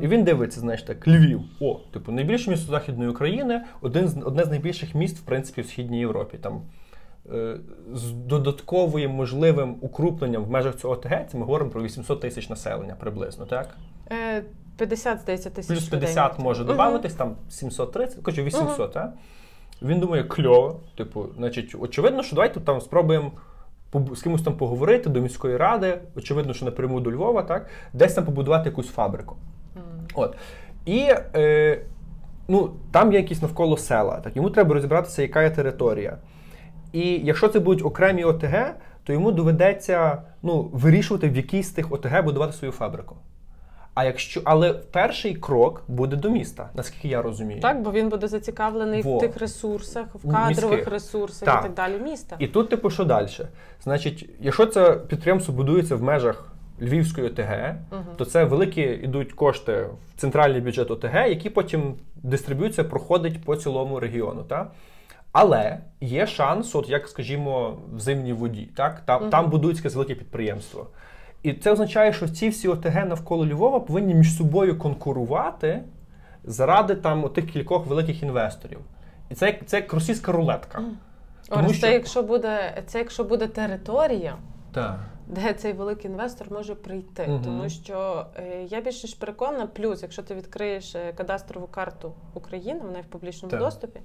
[0.00, 1.40] І він дивиться, знаєш, так, Львів.
[1.60, 5.66] О, типу, найбільше місто Західної України, один з, одне з найбільших міст, в принципі, в
[5.66, 6.38] Східній Європі.
[6.38, 6.62] Там,
[7.32, 7.56] е,
[7.94, 12.94] з додатковим можливим укрупленням в межах цього ОТГ, це ми говоримо про 800 тисяч населення
[13.00, 13.76] приблизно, так?
[14.12, 14.42] Е,
[14.76, 16.00] 50, здається, тисяч Плюс людей.
[16.00, 16.76] 50 може Мгм.
[16.76, 19.12] додатись, там 730, коротше 800, так?
[19.84, 20.80] Він думає, кльово.
[20.96, 23.32] Типу, значить, очевидно, що давайте там спробуємо
[24.14, 27.66] з кимось там поговорити до міської ради, очевидно, що напряму до Львова, так?
[27.92, 29.36] Десь там побудувати якусь фабрику.
[29.74, 30.06] Мгм.
[30.14, 30.36] От.
[30.86, 31.82] І е,
[32.48, 34.20] ну, там є якісь навколо села.
[34.20, 36.18] Так, йому треба розібратися, яка є територія.
[36.92, 41.92] І якщо це будуть окремі ОТГ, то йому доведеться ну, вирішувати, в якій з тих
[41.92, 43.16] ОТГ будувати свою фабрику.
[43.94, 47.60] А якщо, але перший крок буде до міста, наскільки я розумію.
[47.60, 49.16] Так, бо він буде зацікавлений Во.
[49.18, 50.88] в тих ресурсах, в кадрових міських.
[50.92, 51.60] ресурсах Так.
[51.60, 52.36] і так далі міста.
[52.38, 53.28] І тут, типу, що далі?
[53.82, 56.48] Значить, якщо це підприємство будується в межах
[56.80, 58.02] Львівської ОТГ, Мгм.
[58.16, 64.00] то це великі йдуть кошти в центральний бюджет ОТГ, які потім дистриб'юція проходить по цілому
[64.00, 64.42] регіону.
[64.42, 64.72] Так?
[65.32, 68.68] Але є шанс, от як скажімо, в зимній воді.
[68.76, 69.02] Так?
[69.06, 69.30] Там, Мгм.
[69.30, 70.86] там будують якесь велике підприємство.
[71.42, 75.82] І це означає, що ці всі ОТГ навколо Львова повинні між собою конкурувати
[76.44, 78.78] заради там тих кількох великих інвесторів.
[79.30, 80.82] І це, це як російська рулетка.
[81.48, 84.36] Тому Орес, що- це якщо буде це якщо буде територія,
[84.72, 84.98] Так.
[85.26, 87.26] де цей великий інвестор може прийти.
[87.28, 87.42] Мгм.
[87.44, 92.80] Тому що е, я більше ж переконана, плюс, якщо ти відкриєш е, кадастрову карту України,
[92.82, 93.60] вона є в публічному Так.
[93.60, 94.00] доступі.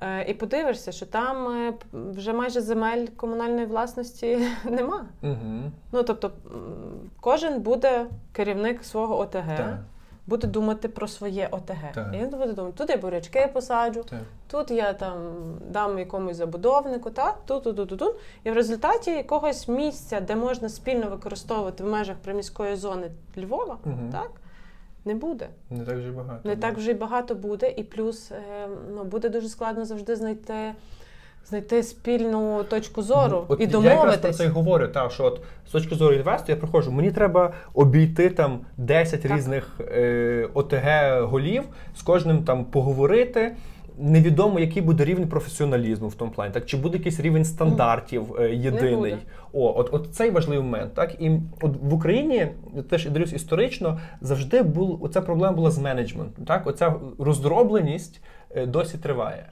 [0.00, 5.04] Е, І подивишся, що там е, вже майже земель комунальної власності нема.
[5.22, 5.70] Угу.
[5.92, 6.30] Ну тобто
[7.20, 9.78] кожен буде керівник свого ОТГ, Так.
[10.26, 11.92] буде думати про своє ОТГ.
[11.94, 12.10] Так.
[12.14, 14.18] І він буде думати, тут я бурячки посаджу, Так.
[14.50, 15.14] тут я там
[15.70, 18.14] дам якомусь забудовнику, та тут, тут, тут.
[18.44, 24.10] І в результаті якогось місця, де можна спільно використовувати в межах приміської зони Львова, Мгм.
[24.12, 24.30] так
[25.04, 25.48] не буде.
[25.70, 26.48] Не так вже багато.
[26.48, 30.54] Не так вже й багато буде, і плюс е, ну, буде дуже складно завжди знайти.
[31.48, 35.24] Знайти спільну точку зору Ну, От і Я якраз про це й говорю, та, що
[35.24, 39.32] от з точки зору інвесту я приходжу, мені треба обійти там 10 Так.
[39.32, 41.64] різних е, ОТГ голів,
[41.96, 43.56] з кожним там поговорити.
[43.98, 48.54] Невідомо, який буде рівень професіоналізму в тому плані, так чи буде якийсь рівень стандартів е,
[48.54, 49.16] єдиний.
[49.52, 50.94] О, от, от цей важливий момент.
[50.94, 52.48] Так і от в Україні
[52.90, 56.44] теж дивлюсь історично завжди був оця проблема була з менеджментом.
[56.44, 59.46] Так, оця роздробленість е, досі триває.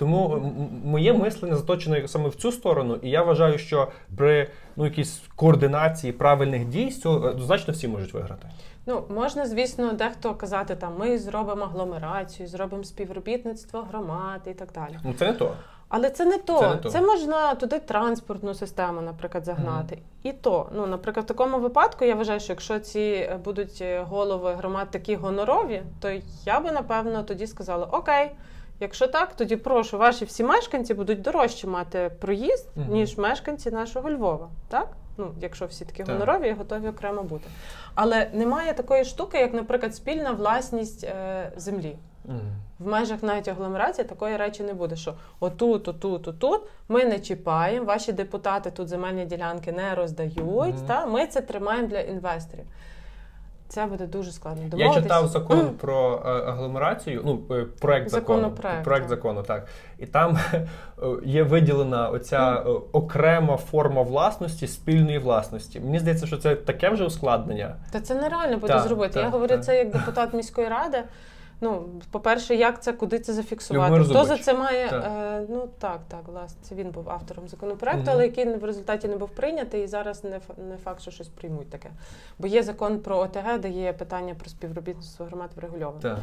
[0.00, 4.84] Тому м- моє мислення заточене саме в цю сторону, і я вважаю, що при ну
[4.84, 8.48] якійсь координації правильних дій цього однозначно всі можуть виграти.
[8.86, 14.98] Ну, можна, звісно, дехто казати, там ми зробимо агломерацію, зробимо співробітництво громад і так далі.
[15.04, 15.52] Ну це не то.
[15.88, 16.58] Але це не то.
[16.82, 17.12] Це Це, не то.
[17.12, 19.98] можна туди транспортну систему, наприклад, загнати.
[20.22, 24.02] І то, ну, наприклад, в такому випадку я вважаю, що якщо ці е, будуть е,
[24.08, 26.10] голови громад такі гонорові, то
[26.44, 28.30] я би напевно тоді сказала: Окей,
[28.80, 32.92] якщо так, тоді прошу, ваші всі мешканці будуть дорожче мати проїзд, Мгм.
[32.92, 34.48] ніж мешканці нашого Львова.
[34.68, 34.88] Так?
[35.18, 36.08] Ну, якщо всі такі Так.
[36.12, 37.44] гонорові і готові окремо бути.
[37.94, 41.96] Але немає такої штуки, як, наприклад, спільна власність е, землі.
[42.78, 47.86] В межах навіть агломерації такої речі не буде, що отут, отут, отут ми не чіпаємо,
[47.86, 50.38] ваші депутати тут земельні ділянки не роздають,
[50.74, 50.86] Мгм.
[50.86, 52.64] та ми це тримаємо для інвесторів.
[53.70, 54.62] Це буде дуже складно.
[54.76, 57.38] Я читав закон про е, агломерацію, ну
[57.80, 58.52] проект закону,
[58.84, 59.66] проект закону, так.
[59.98, 60.62] І там е,
[61.24, 62.80] є виділена оця mm.
[62.92, 65.80] окрема форма власності спільної власності.
[65.80, 67.76] Мені здається, що це таке вже ускладнення.
[67.92, 69.14] Та це нереально буде та, зробити.
[69.14, 69.58] Та, Я говорю та.
[69.58, 70.98] це як депутат міської ради.
[71.60, 74.04] Ну, по-перше, як це, куди це зафіксувати?
[74.04, 74.88] Хто за це має?
[74.88, 75.04] Так.
[75.04, 78.10] Е, ну так, так, власне, це він був автором законопроекту, угу.
[78.12, 81.70] але який в результаті не був прийнятий, і зараз не, не факт, що щось приймуть
[81.70, 81.90] таке.
[82.38, 86.02] Бо є закон про ОТГ, де є питання про співробітництво громад врегульоване.
[86.02, 86.18] Так.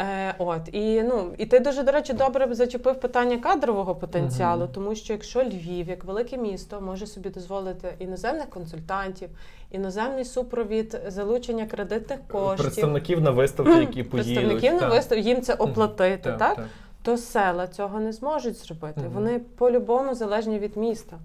[0.00, 4.72] Е, от і ну і ти дуже до речі добре зачепив питання кадрового потенціалу, Мгм.
[4.74, 9.28] тому що якщо Львів, як велике місто, може собі дозволити іноземних консультантів,
[9.70, 14.10] іноземний супровід, залучення кредитних коштів, Представників на виставки, які поїдуть.
[14.10, 14.90] представників на так.
[14.90, 16.66] вистав, їм це оплатити, Так, так, так.
[17.02, 19.00] то села цього не зможуть зробити.
[19.00, 19.10] Мгм.
[19.14, 21.16] Вони по-любому залежні від міста.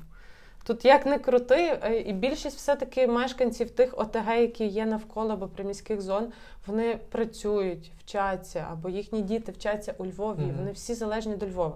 [0.66, 5.48] Тут як не крути, е, і більшість все-таки мешканців тих ОТГ, які є навколо або
[5.48, 6.28] приміських зон,
[6.68, 10.42] вони працюють, вчаться, або їхні діти вчаться у Львові.
[10.42, 10.56] і Мгм.
[10.58, 11.76] Вони всі залежні до Львова.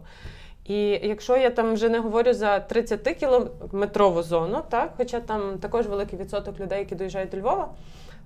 [0.66, 5.88] І якщо я там вже не говорю за 30 кілометрову зону, так, хоча там також
[5.88, 7.70] великий відсоток людей, які доїжджають до Львова,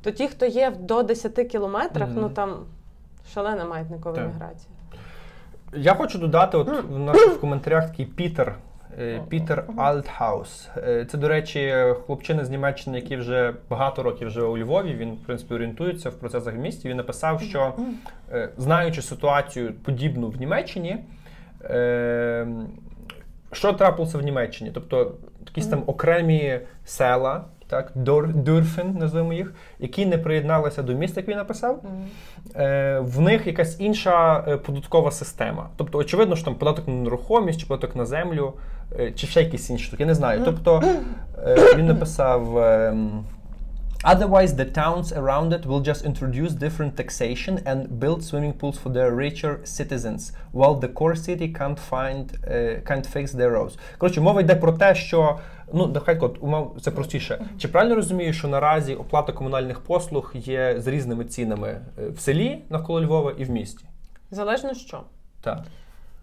[0.04, 2.22] то ті, хто є до 10 кілометрах, Мгм.
[2.22, 2.66] ну там
[3.34, 4.70] шалена маятникова міграція.
[5.74, 8.56] Я хочу додати, от в нас в коментарях такий Пітер.
[9.00, 10.70] Е, Пітер Альтхаус.
[10.78, 11.74] Е, Це, до речі,
[12.06, 14.94] хлопчина з Німеччини, який вже багато років живе у Львові.
[14.94, 16.90] Він, в принципі, орієнтується в процесах в місті.
[16.90, 17.74] Він написав, що
[18.32, 20.98] е, знаючи ситуацію подібну в Німеччині,
[23.52, 24.72] що трапилося в Німеччині?
[24.74, 25.16] Тобто
[25.48, 31.28] якісь там окремі села, так, Dor- Dörfern, називаємо їх, які не приєдналися до міста, як
[31.28, 31.84] він написав.
[32.56, 35.70] Е, в них якась інша е, податкова система.
[35.76, 38.54] Тобто, очевидно, що там податок на нерухомість, чи податок на землю,
[39.00, 40.04] е, чи ще якісь інші штуки.
[40.04, 40.42] Я не знаю.
[40.46, 40.84] Тобто
[41.48, 42.58] е, він написав.
[42.58, 43.26] ем,
[44.04, 48.90] Otherwise, the towns around it will just introduce different taxation and build swimming pools for
[48.90, 53.78] their richer citizens, while the core city can't find uh, can't fix their roads.
[53.98, 55.40] Коротше, мова йде про те, що
[55.74, 57.46] ну нехай от умов це простіше.
[57.58, 62.62] Чи правильно розумію, що наразі оплата комунальних послуг є з різними цінами е, в селі
[62.70, 63.86] навколо Львова і в місті?
[64.32, 65.02] Залежно що.
[65.42, 65.60] Так.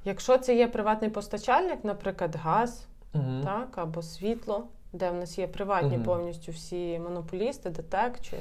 [0.05, 2.85] Якщо це є приватний постачальник, наприклад, газ,
[3.15, 3.25] Угу.
[3.45, 6.03] так, або світло, де в нас є приватні Мгм.
[6.03, 8.37] повністю всі монополісти, ДТЕК чи,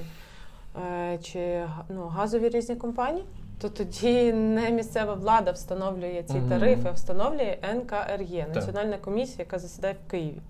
[0.88, 3.26] е, чи ну, газові різні компанії,
[3.62, 6.50] то тоді не місцева влада встановлює ці Мгм.
[6.50, 8.48] тарифи, а встановлює НКРЄ.
[8.56, 10.42] Національна комісія, яка засідає в Києві.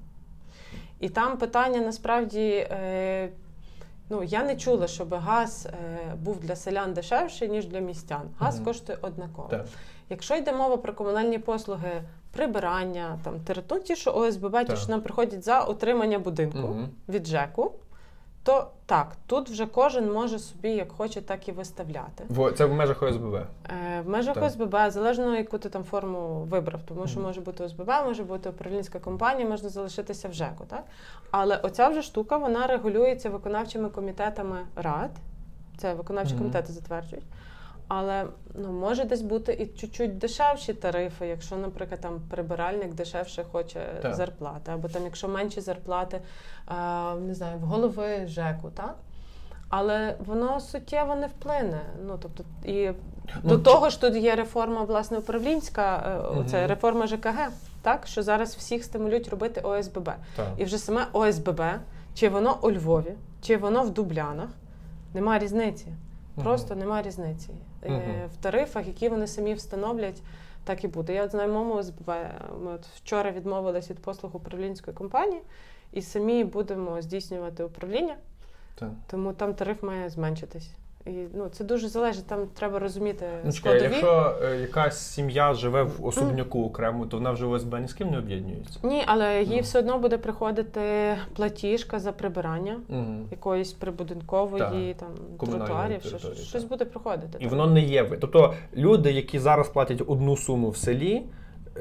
[1.00, 2.50] І там питання насправді.
[2.72, 3.30] Е,
[4.10, 8.22] Ну я не чула, щоб газ е, був для селян дешевший ніж для містян.
[8.40, 8.66] Газ Мгм.
[8.66, 9.48] коштує однаково.
[9.48, 9.66] Так.
[10.10, 15.02] Якщо йде мова про комунальні послуги, прибирання, там території, ті, що ОСББ, ті, що нам
[15.02, 16.90] приходять за утримання будинку Мгм.
[17.10, 17.72] від ЖЕКу,
[18.48, 22.24] то так, тут вже кожен може собі як хоче, так і виставляти.
[22.58, 23.36] Це в межах ОСББ.
[23.36, 24.44] Е, В межах Так.
[24.44, 29.00] ОСББ залежно, яку ти там форму вибрав, тому що може бути ОСББ, може бути управлінська
[29.00, 30.66] компанія, можна залишитися в ЖЕКу.
[30.68, 30.84] Так?
[31.32, 35.12] Але оця вже штука вона регулюється виконавчими комітетами рад.
[35.78, 36.40] Це виконавчі Мгм.
[36.40, 37.26] комітети затверджують.
[37.88, 43.80] Але ну, може десь бути і чуть-чуть дешевші тарифи, якщо, наприклад, там прибиральник дешевше хоче
[44.02, 44.16] Так.
[44.16, 46.22] зарплати, або там, якщо менші зарплати,
[46.66, 48.96] а, не знаю, в голови ЖЕКу, так?
[49.70, 51.82] Але воно суттєво не вплине.
[52.06, 52.92] Ну тобто, і
[53.44, 56.46] Ну, до того ж, тут є реформа власне управлінська, е, Мгм.
[56.46, 57.50] це реформа ЖКГ,
[57.82, 60.10] так що зараз всіх стимулюють робити ОСББ.
[60.36, 60.48] Так.
[60.58, 61.62] І вже саме ОСББ,
[62.14, 64.50] чи воно у Львові, чи воно в Дублянах,
[65.14, 65.88] нема різниці.
[66.44, 67.50] Просто нема різниці.
[67.94, 70.22] Е, В тарифах, які вони самі встановлять,
[70.64, 71.14] так і буде.
[71.14, 72.12] Я от знаю моєму ОСББ.
[72.62, 75.42] Ми от вчора відмовились від послуг управлінської компанії
[75.92, 78.16] і самі будемо здійснювати управління,
[78.76, 78.90] Так.
[79.08, 80.70] тому там тариф має зменшитись.
[81.08, 83.84] І ну, це дуже залежить, там треба розуміти Ну, чекай, складові.
[83.84, 88.10] якщо е, якась сім'я живе в особняку окремо, то вона вже ОСБ ні з ким
[88.12, 88.80] не об'єднується.
[88.84, 89.62] Ні, але їй Ну.
[89.62, 90.82] все одно буде приходити
[91.36, 93.16] платіжка за прибирання Угу.
[93.32, 96.70] якоїсь прибудинкової там Комунальної тротуарів, що, території, щось так.
[96.70, 97.38] буде приходити.
[97.40, 97.52] І так.
[97.52, 98.04] воно не є.
[98.04, 101.24] ви- Тобто люди, які зараз платять одну суму в селі,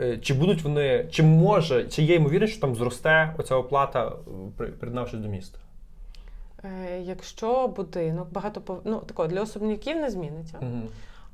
[0.03, 4.31] е, чи будуть вони, чи може, чи є ймовірність, що там зросте оця оплата, е,
[4.57, 5.59] при- приєднавшись до міста?
[6.67, 10.81] Е, Якщо будинок багато ну тако для особняків не зміниться, Угу.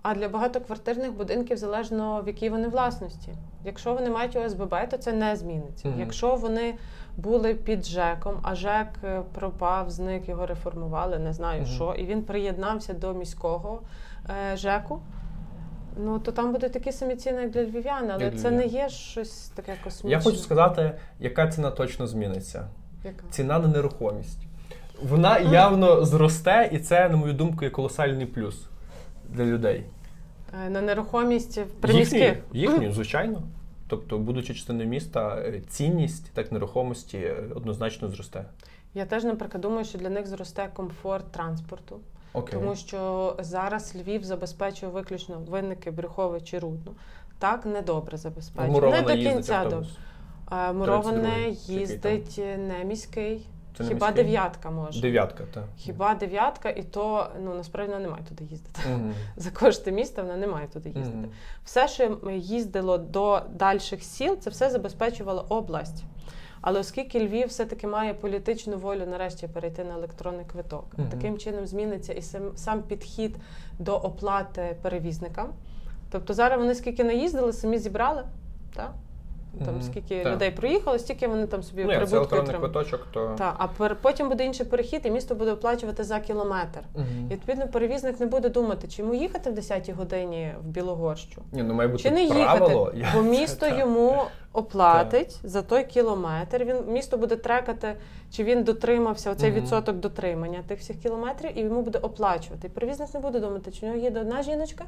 [0.02, 3.28] а для багатоквартирних будинків залежно в якій вони власності.
[3.64, 5.88] Якщо вони мають ОСББ, то це не зміниться.
[5.88, 6.00] Мгм.
[6.00, 6.74] Якщо вони
[7.16, 11.70] були під ЖЕКом, а ЖЕК е, пропав, зник, його реформували, не знаю Мгм.
[11.70, 13.80] що, і він приєднався до міського
[14.52, 15.00] е, ЖЕКу.
[15.96, 18.88] Ну то там будуть такі самі ціни, як для львів'ян, але Як це не є
[18.88, 20.10] щось таке космічне.
[20.10, 22.68] Я хочу сказати, яка ціна точно зміниться.
[23.04, 23.24] Яка?
[23.30, 24.38] Ціна на нерухомість.
[25.08, 28.66] Вона явно зросте, і це, на мою думку, є колосальний плюс
[29.28, 29.84] для людей.
[30.66, 32.36] Е, На нерухомість в приміських.
[32.52, 33.42] Їхню, їхню, звичайно.
[33.88, 38.44] Тобто, будучи частиною міста, е, цінність так нерухомості е, однозначно зросте.
[38.94, 42.00] Я теж, наприклад, думаю, що для них зросте комфорт транспорту,
[42.32, 42.58] Окей.
[42.58, 46.92] тому що зараз Львів забезпечує виключно винники, Брюхович і Рудно.
[47.38, 48.70] Так недобре забезпечує.
[48.72, 49.86] Мурована Не до кінця добре.
[50.74, 53.46] Муроване їздить е, не міський.
[53.76, 54.24] Це не Хіба міський?
[54.24, 55.00] дев'ятка може?
[55.00, 55.64] Дев'ятка, так.
[55.76, 58.80] Хіба дев'ятка, і то ну насправді вона не має туди їздити.
[58.88, 59.14] Мгм.
[59.36, 61.16] За кошти міста вона не має туди їздити.
[61.18, 61.30] Мгм.
[61.64, 66.04] Все, що їздило до дальших сіл, це все забезпечувала область.
[66.60, 71.08] Але оскільки Львів все-таки має політичну волю нарешті перейти на електронний квиток, Мгм.
[71.08, 73.36] таким чином зміниться і сам, сам підхід
[73.78, 75.48] до оплати перевізникам.
[76.10, 78.24] Тобто зараз вони скільки наїздили, самі зібрали.
[78.74, 78.92] Так?
[79.64, 79.82] Там Мгм.
[79.82, 80.32] скільки Так.
[80.32, 82.72] людей проїхало, стільки вони там собі Ні, це прибутку електронний отримали.
[82.72, 83.34] квиточок, то.
[83.38, 86.80] Та, а пер- потім буде інший перехід, і місто буде оплачувати за кілометр.
[86.94, 87.26] Мгм.
[87.30, 91.62] І відповідно перевізник не буде думати, чи йому їхати в 10-й годині в Білогорщу, Ні,
[91.62, 92.92] ну має бути чи не правило.
[92.94, 93.78] їхати, бо місто Так.
[93.78, 96.64] йому оплатить за той кілометр.
[96.64, 97.96] Він місто буде трекати,
[98.30, 99.60] чи він дотримався оцей Мгм.
[99.60, 102.66] відсоток дотримання тих всіх кілометрів, і йому буде оплачувати.
[102.66, 104.84] І перевізник не буде думати, чи в нього їде одна жіночка,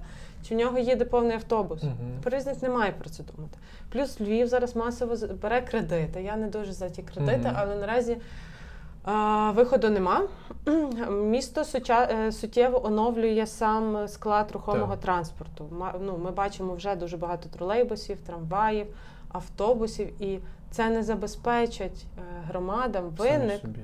[0.48, 1.82] чи в нього їде повний автобус.
[1.82, 1.94] Мгм.
[2.22, 3.58] Перевізник не має про це думати.
[3.92, 6.22] Плюс Львів зараз масово бере кредити.
[6.22, 7.54] Я не дуже за ті кредити, Мгм.
[7.56, 8.16] але наразі.
[9.54, 10.22] Виходу нема.
[11.10, 15.00] Місто суча- е, суттєво оновлює сам склад рухомого Так.
[15.00, 15.68] транспорту.
[16.00, 18.86] Ну, ми бачимо вже дуже багато тролейбусів, трамваїв,
[19.34, 20.38] автобусів, і
[20.70, 23.80] це не забезпечать е, громадам винник собі,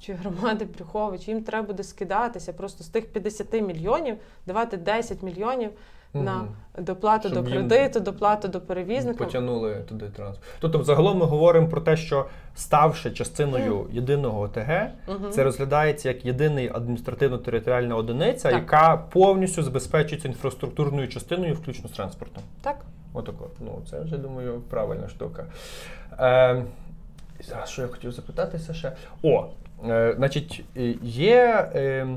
[0.00, 1.28] чи громади Брюхович.
[1.28, 5.70] Їм треба буде скидатися просто з тих 50 мільйонів, давати 10 мільйонів
[6.14, 6.44] на
[6.78, 9.24] доплату Щоб до кредиту, доплату до перевізника.
[9.24, 10.48] Потягнули туди транспорт.
[10.60, 15.30] Тобто, загалом ми говоримо про те, що ставши частиною єдиного ОТГ, Мгм.
[15.30, 18.58] це розглядається як єдиний адміністративно-територіальна одиниця, Так.
[18.60, 22.42] яка повністю забезпечується інфраструктурною частиною, включно з транспортом.
[22.62, 22.76] Так.
[23.12, 23.50] Отако.
[23.60, 25.44] Ну, це вже думаю правильна штука.
[26.12, 26.64] Е,
[27.62, 28.92] а що я хотів запитатися ще?
[29.22, 29.46] О,
[29.88, 30.64] е, значить,
[31.02, 32.08] є е,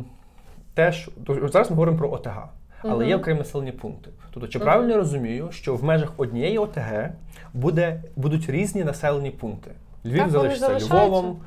[0.73, 1.09] теж.
[1.27, 2.47] Зараз ми говоримо про ОТГ.
[2.83, 4.09] Але є окремі населені пункти.
[4.31, 7.09] Тобто, чи правильно я розумію, що в межах однієї ОТГ
[7.53, 9.71] буде, будуть різні населені пункти?
[10.05, 10.79] Львів Так, залишиться.
[10.79, 11.39] Львовом,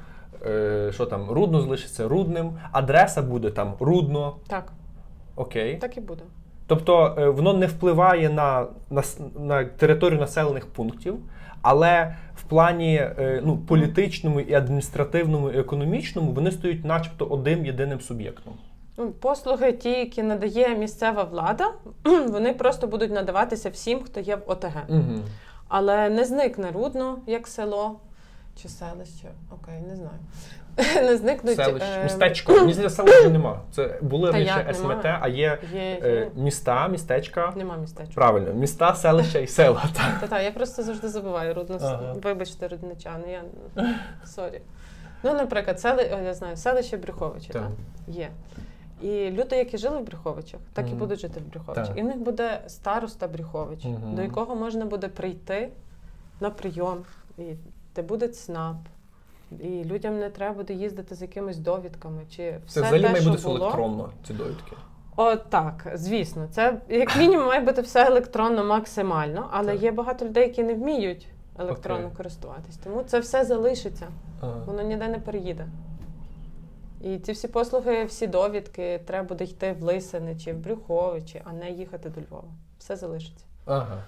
[0.47, 4.37] е, що там, Рудно залишиться Рудним, адреса буде там Рудно.
[4.47, 4.73] Так,
[5.37, 5.77] Окей.
[5.77, 6.23] так і буде.
[6.67, 9.03] Тобто е, воно не впливає на, на,
[9.39, 11.15] на територію населених пунктів,
[11.63, 18.01] але в плані е, ну, політичному і адміністративному і економічному вони стають, начебто, одним єдиним
[18.01, 18.53] суб'єктом.
[18.97, 21.73] Ну, Послуги, ті, які надає місцева влада,
[22.05, 24.85] вони просто будуть надаватися всім, хто є в ОТГ.
[24.89, 25.21] Угу.
[25.69, 28.01] Але не зникне рудно, як село
[28.63, 29.29] чи селище.
[29.51, 30.19] Окей, не знаю.
[31.03, 32.53] Не зникнуть Селище, е, містечко.
[32.61, 33.61] Мені здається, вже нема.
[33.71, 35.19] Це були Та раніше як СМТ, нема?
[35.23, 36.31] а є Є, е, є.
[36.43, 37.53] міста, містечка.
[37.57, 38.15] Нема містечка.
[38.15, 39.83] Правильно, міста, селища і села.
[39.93, 40.21] Так.
[40.21, 41.79] Та та я просто завжди забуваю Рудно.
[41.83, 42.15] Ага.
[42.23, 43.43] Вибачте, рудничани, я
[44.25, 44.61] sorry.
[45.23, 46.11] Ну, наприклад, сели...
[46.21, 47.63] о, я знаю, селище Брюховичі, Так.
[47.63, 48.15] так.
[48.15, 48.31] є.
[49.03, 50.99] І люди, які жили в Брюховичах, так і Мгм.
[50.99, 51.89] будуть жити в Брюховичах.
[51.89, 51.99] Так.
[51.99, 54.15] І в них буде староста Брюхович, Мгм.
[54.17, 55.69] до якого можна буде прийти
[56.41, 56.99] на прийом,
[57.39, 57.43] і
[57.97, 58.77] де буде ЦНАП.
[59.63, 62.23] І людям не треба буде їздити з якимись довідками.
[62.31, 63.61] Чи Це все взагалі те, має що бути все було.
[63.61, 64.73] електронно, ці довідки.
[65.17, 69.83] О, так, звісно, це як мінімум має бути все електронно максимально, але Так.
[69.83, 71.27] є багато людей, які не вміють
[71.59, 72.17] електронно Окей.
[72.17, 72.77] користуватись.
[72.77, 74.07] Тому це все залишиться,
[74.41, 74.63] Ага.
[74.67, 75.67] воно ніде не переїде.
[77.03, 81.53] І ці всі послуги, всі довідки, треба буде йти в Лисини чи в Брюховичі, а
[81.53, 82.49] не їхати до Львова.
[82.79, 83.45] Все залишиться.
[83.65, 84.03] Ага.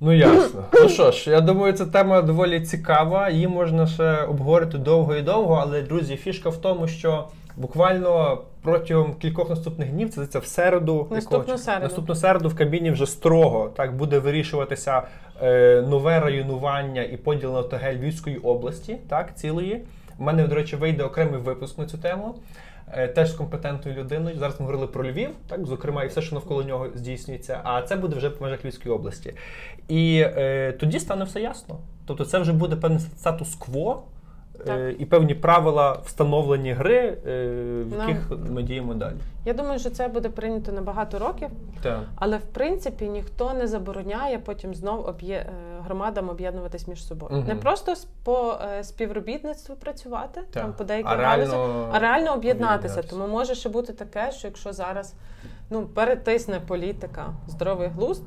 [0.00, 0.64] Ну ясно.
[0.72, 3.28] Ну що ж, я думаю, ця тема доволі цікава.
[3.30, 9.14] Її можна ще обговорити довго і довго, але друзі, фішка в тому, що буквально протягом
[9.14, 11.82] кількох наступних днів, це здається, в середу, Наступну якого середу.
[11.82, 15.02] наступну середу в кабіні вже строго так буде вирішуватися
[15.42, 19.82] е, нове районування і поділ на ОТГ Львівської області, так, цілої.
[20.18, 22.34] У мене, до речі, вийде окремий випуск на цю тему.
[22.92, 24.38] Е, Теж з компетентною людиною.
[24.38, 27.60] Зараз ми говорили про Львів, так, зокрема, і все, що навколо нього здійснюється.
[27.64, 29.34] А це буде вже в межах Львівської області.
[29.88, 31.78] І е, тоді стане все ясно.
[32.06, 34.02] Тобто, це вже буде певний статус-кво
[34.66, 34.94] Так.
[34.98, 37.46] і певні правила встановлені гри, е,
[37.82, 37.98] в Ну.
[38.00, 39.14] яких ми діємо далі.
[39.44, 41.48] Я думаю, що це буде прийнято на багато років,
[41.82, 42.00] Так.
[42.16, 45.34] але в принципі ніхто не забороняє потім знов об'є...
[45.36, 45.52] е,
[45.84, 47.32] громадам об'єднуватись між собою.
[47.36, 47.46] Мгм.
[47.48, 47.94] Не просто
[48.24, 50.62] по е, співробітництву працювати, Так.
[50.62, 52.76] там по деяким А реально, а реально об'єднатися.
[52.78, 53.02] об'єднатися.
[53.02, 55.14] Тому може ще бути таке, що якщо зараз
[55.70, 58.22] ну, перетисне політика здоровий глузд,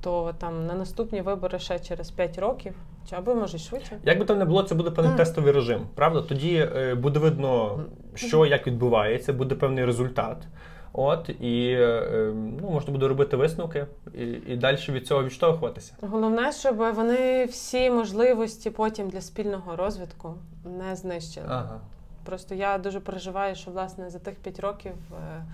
[0.00, 2.74] то там на наступні вибори ще через 5 років,
[3.10, 3.98] чи або може швидше.
[4.04, 6.22] Як би там не було, це буде певний тестовий режим, правда?
[6.22, 7.80] Тоді е, буде видно,
[8.14, 10.36] що як відбувається, буде певний результат.
[10.92, 15.94] От і е, ну, можна буде робити висновки і, і далі від цього відштовхуватися.
[16.00, 20.34] Головне, щоб вони всі можливості потім для спільного розвитку
[20.64, 21.46] не знищили.
[21.50, 21.80] Ага.
[22.24, 25.44] Просто я дуже переживаю, що власне за тих 5 років е,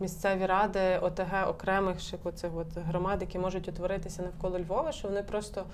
[0.00, 5.22] місцеві ради ОТГ окремих ще оцих от громад, які можуть утворитися навколо Львова, що вони
[5.22, 5.64] просто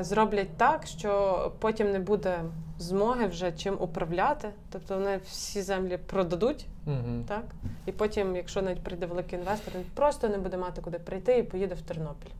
[0.00, 2.38] зроблять так, що потім не буде
[2.78, 4.48] змоги вже чим управляти.
[4.72, 7.24] Тобто вони всі землі продадуть, Угу.
[7.28, 7.44] так?
[7.86, 11.42] І потім, якщо навіть прийде великий інвестор, він просто не буде мати куди прийти і
[11.42, 12.30] поїде в Тернопіль.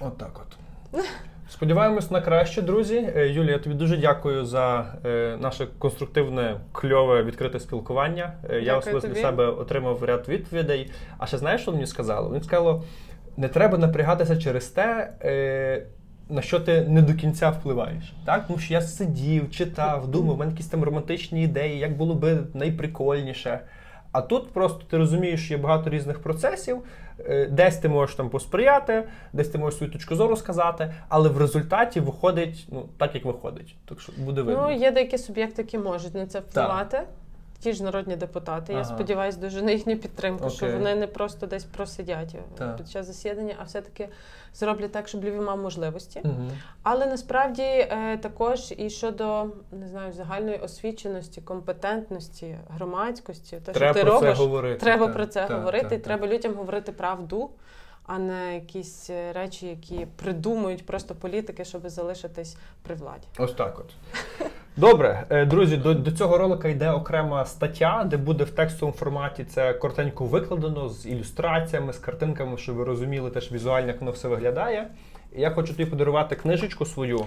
[0.00, 0.56] От так от.
[1.48, 3.12] Сподіваємось на краще, друзі.
[3.16, 8.32] Е, Юлія, я тобі дуже дякую за е, наше конструктивне, кльове, відкрите спілкування.
[8.50, 10.90] Е, я Дякую особисто для себе отримав ряд відповідей.
[11.18, 12.30] А ще знаєш, що мені сказало?
[12.30, 12.84] Мені сказало,
[13.36, 15.12] не треба напрягатися через те.
[16.28, 18.46] На що ти не до кінця впливаєш, так?
[18.46, 22.38] Тому що я сидів, читав, думав, у мене якісь там романтичні ідеї, як було би
[22.54, 23.60] найприкольніше.
[24.12, 26.78] А тут просто ти розумієш, що є багато різних процесів,
[27.18, 31.38] е, десь ти можеш там посприяти, десь ти можеш свою точку зору сказати, але в
[31.38, 33.76] результаті виходить ну, так, як виходить.
[33.88, 34.68] Так що буде видно.
[34.70, 37.02] Ну, є деякі суб'єкти, які можуть на це впливати.
[37.60, 38.72] Ті ж народні депутати.
[38.72, 42.76] Я сподіваюся дуже на їхню підтримку, що вони не просто десь просидять Так.
[42.76, 44.08] під час засідання, а все-таки
[44.54, 46.20] зроблять так, щоб Львів мав можливості.
[46.24, 46.50] Мгм.
[46.82, 54.00] Але насправді е, також і щодо не знаю загальної освіченості, компетентності, громадськості, те, Треба що
[54.00, 54.80] ти про робиш, це говорити.
[54.80, 55.82] треба Так, про це так, говорити.
[55.84, 56.04] так, і так.
[56.04, 57.50] треба людям говорити правду,
[58.06, 63.26] а не якісь е, речі, які придумують просто політики, щоб залишитись при владі.
[63.38, 63.90] Ось так от.
[64.78, 69.44] Добре, е, друзі, до, до цього ролика йде окрема стаття, де буде в текстовому форматі
[69.44, 74.28] це коротенько викладено з ілюстраціями, з картинками, щоб ви розуміли теж візуально, як воно все
[74.28, 74.88] виглядає.
[75.36, 77.24] Я хочу тобі подарувати книжечку свою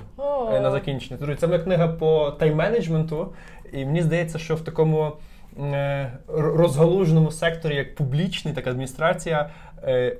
[0.51, 1.19] е, на закінчення.
[1.19, 3.27] Друзі, це моя книга по тайм-менеджменту,
[3.73, 5.11] і мені здається, що в такому
[5.59, 9.49] е, розгалуженому секторі, як публічний, так адміністрація,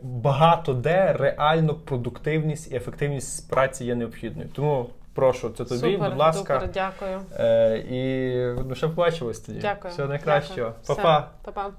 [0.02, 4.50] багато де реально продуктивність і ефективність праці є необхідною.
[4.54, 4.90] Тому
[5.20, 6.54] прошу, це тобі, супер, будь ласка.
[6.54, 7.22] Супер, дякую.
[7.40, 9.60] Е, і ну, ще побачимось тоді.
[9.60, 9.94] Дякую.
[9.94, 10.74] Всього найкращого.
[10.88, 11.28] Па-па.
[11.42, 11.72] Па-па.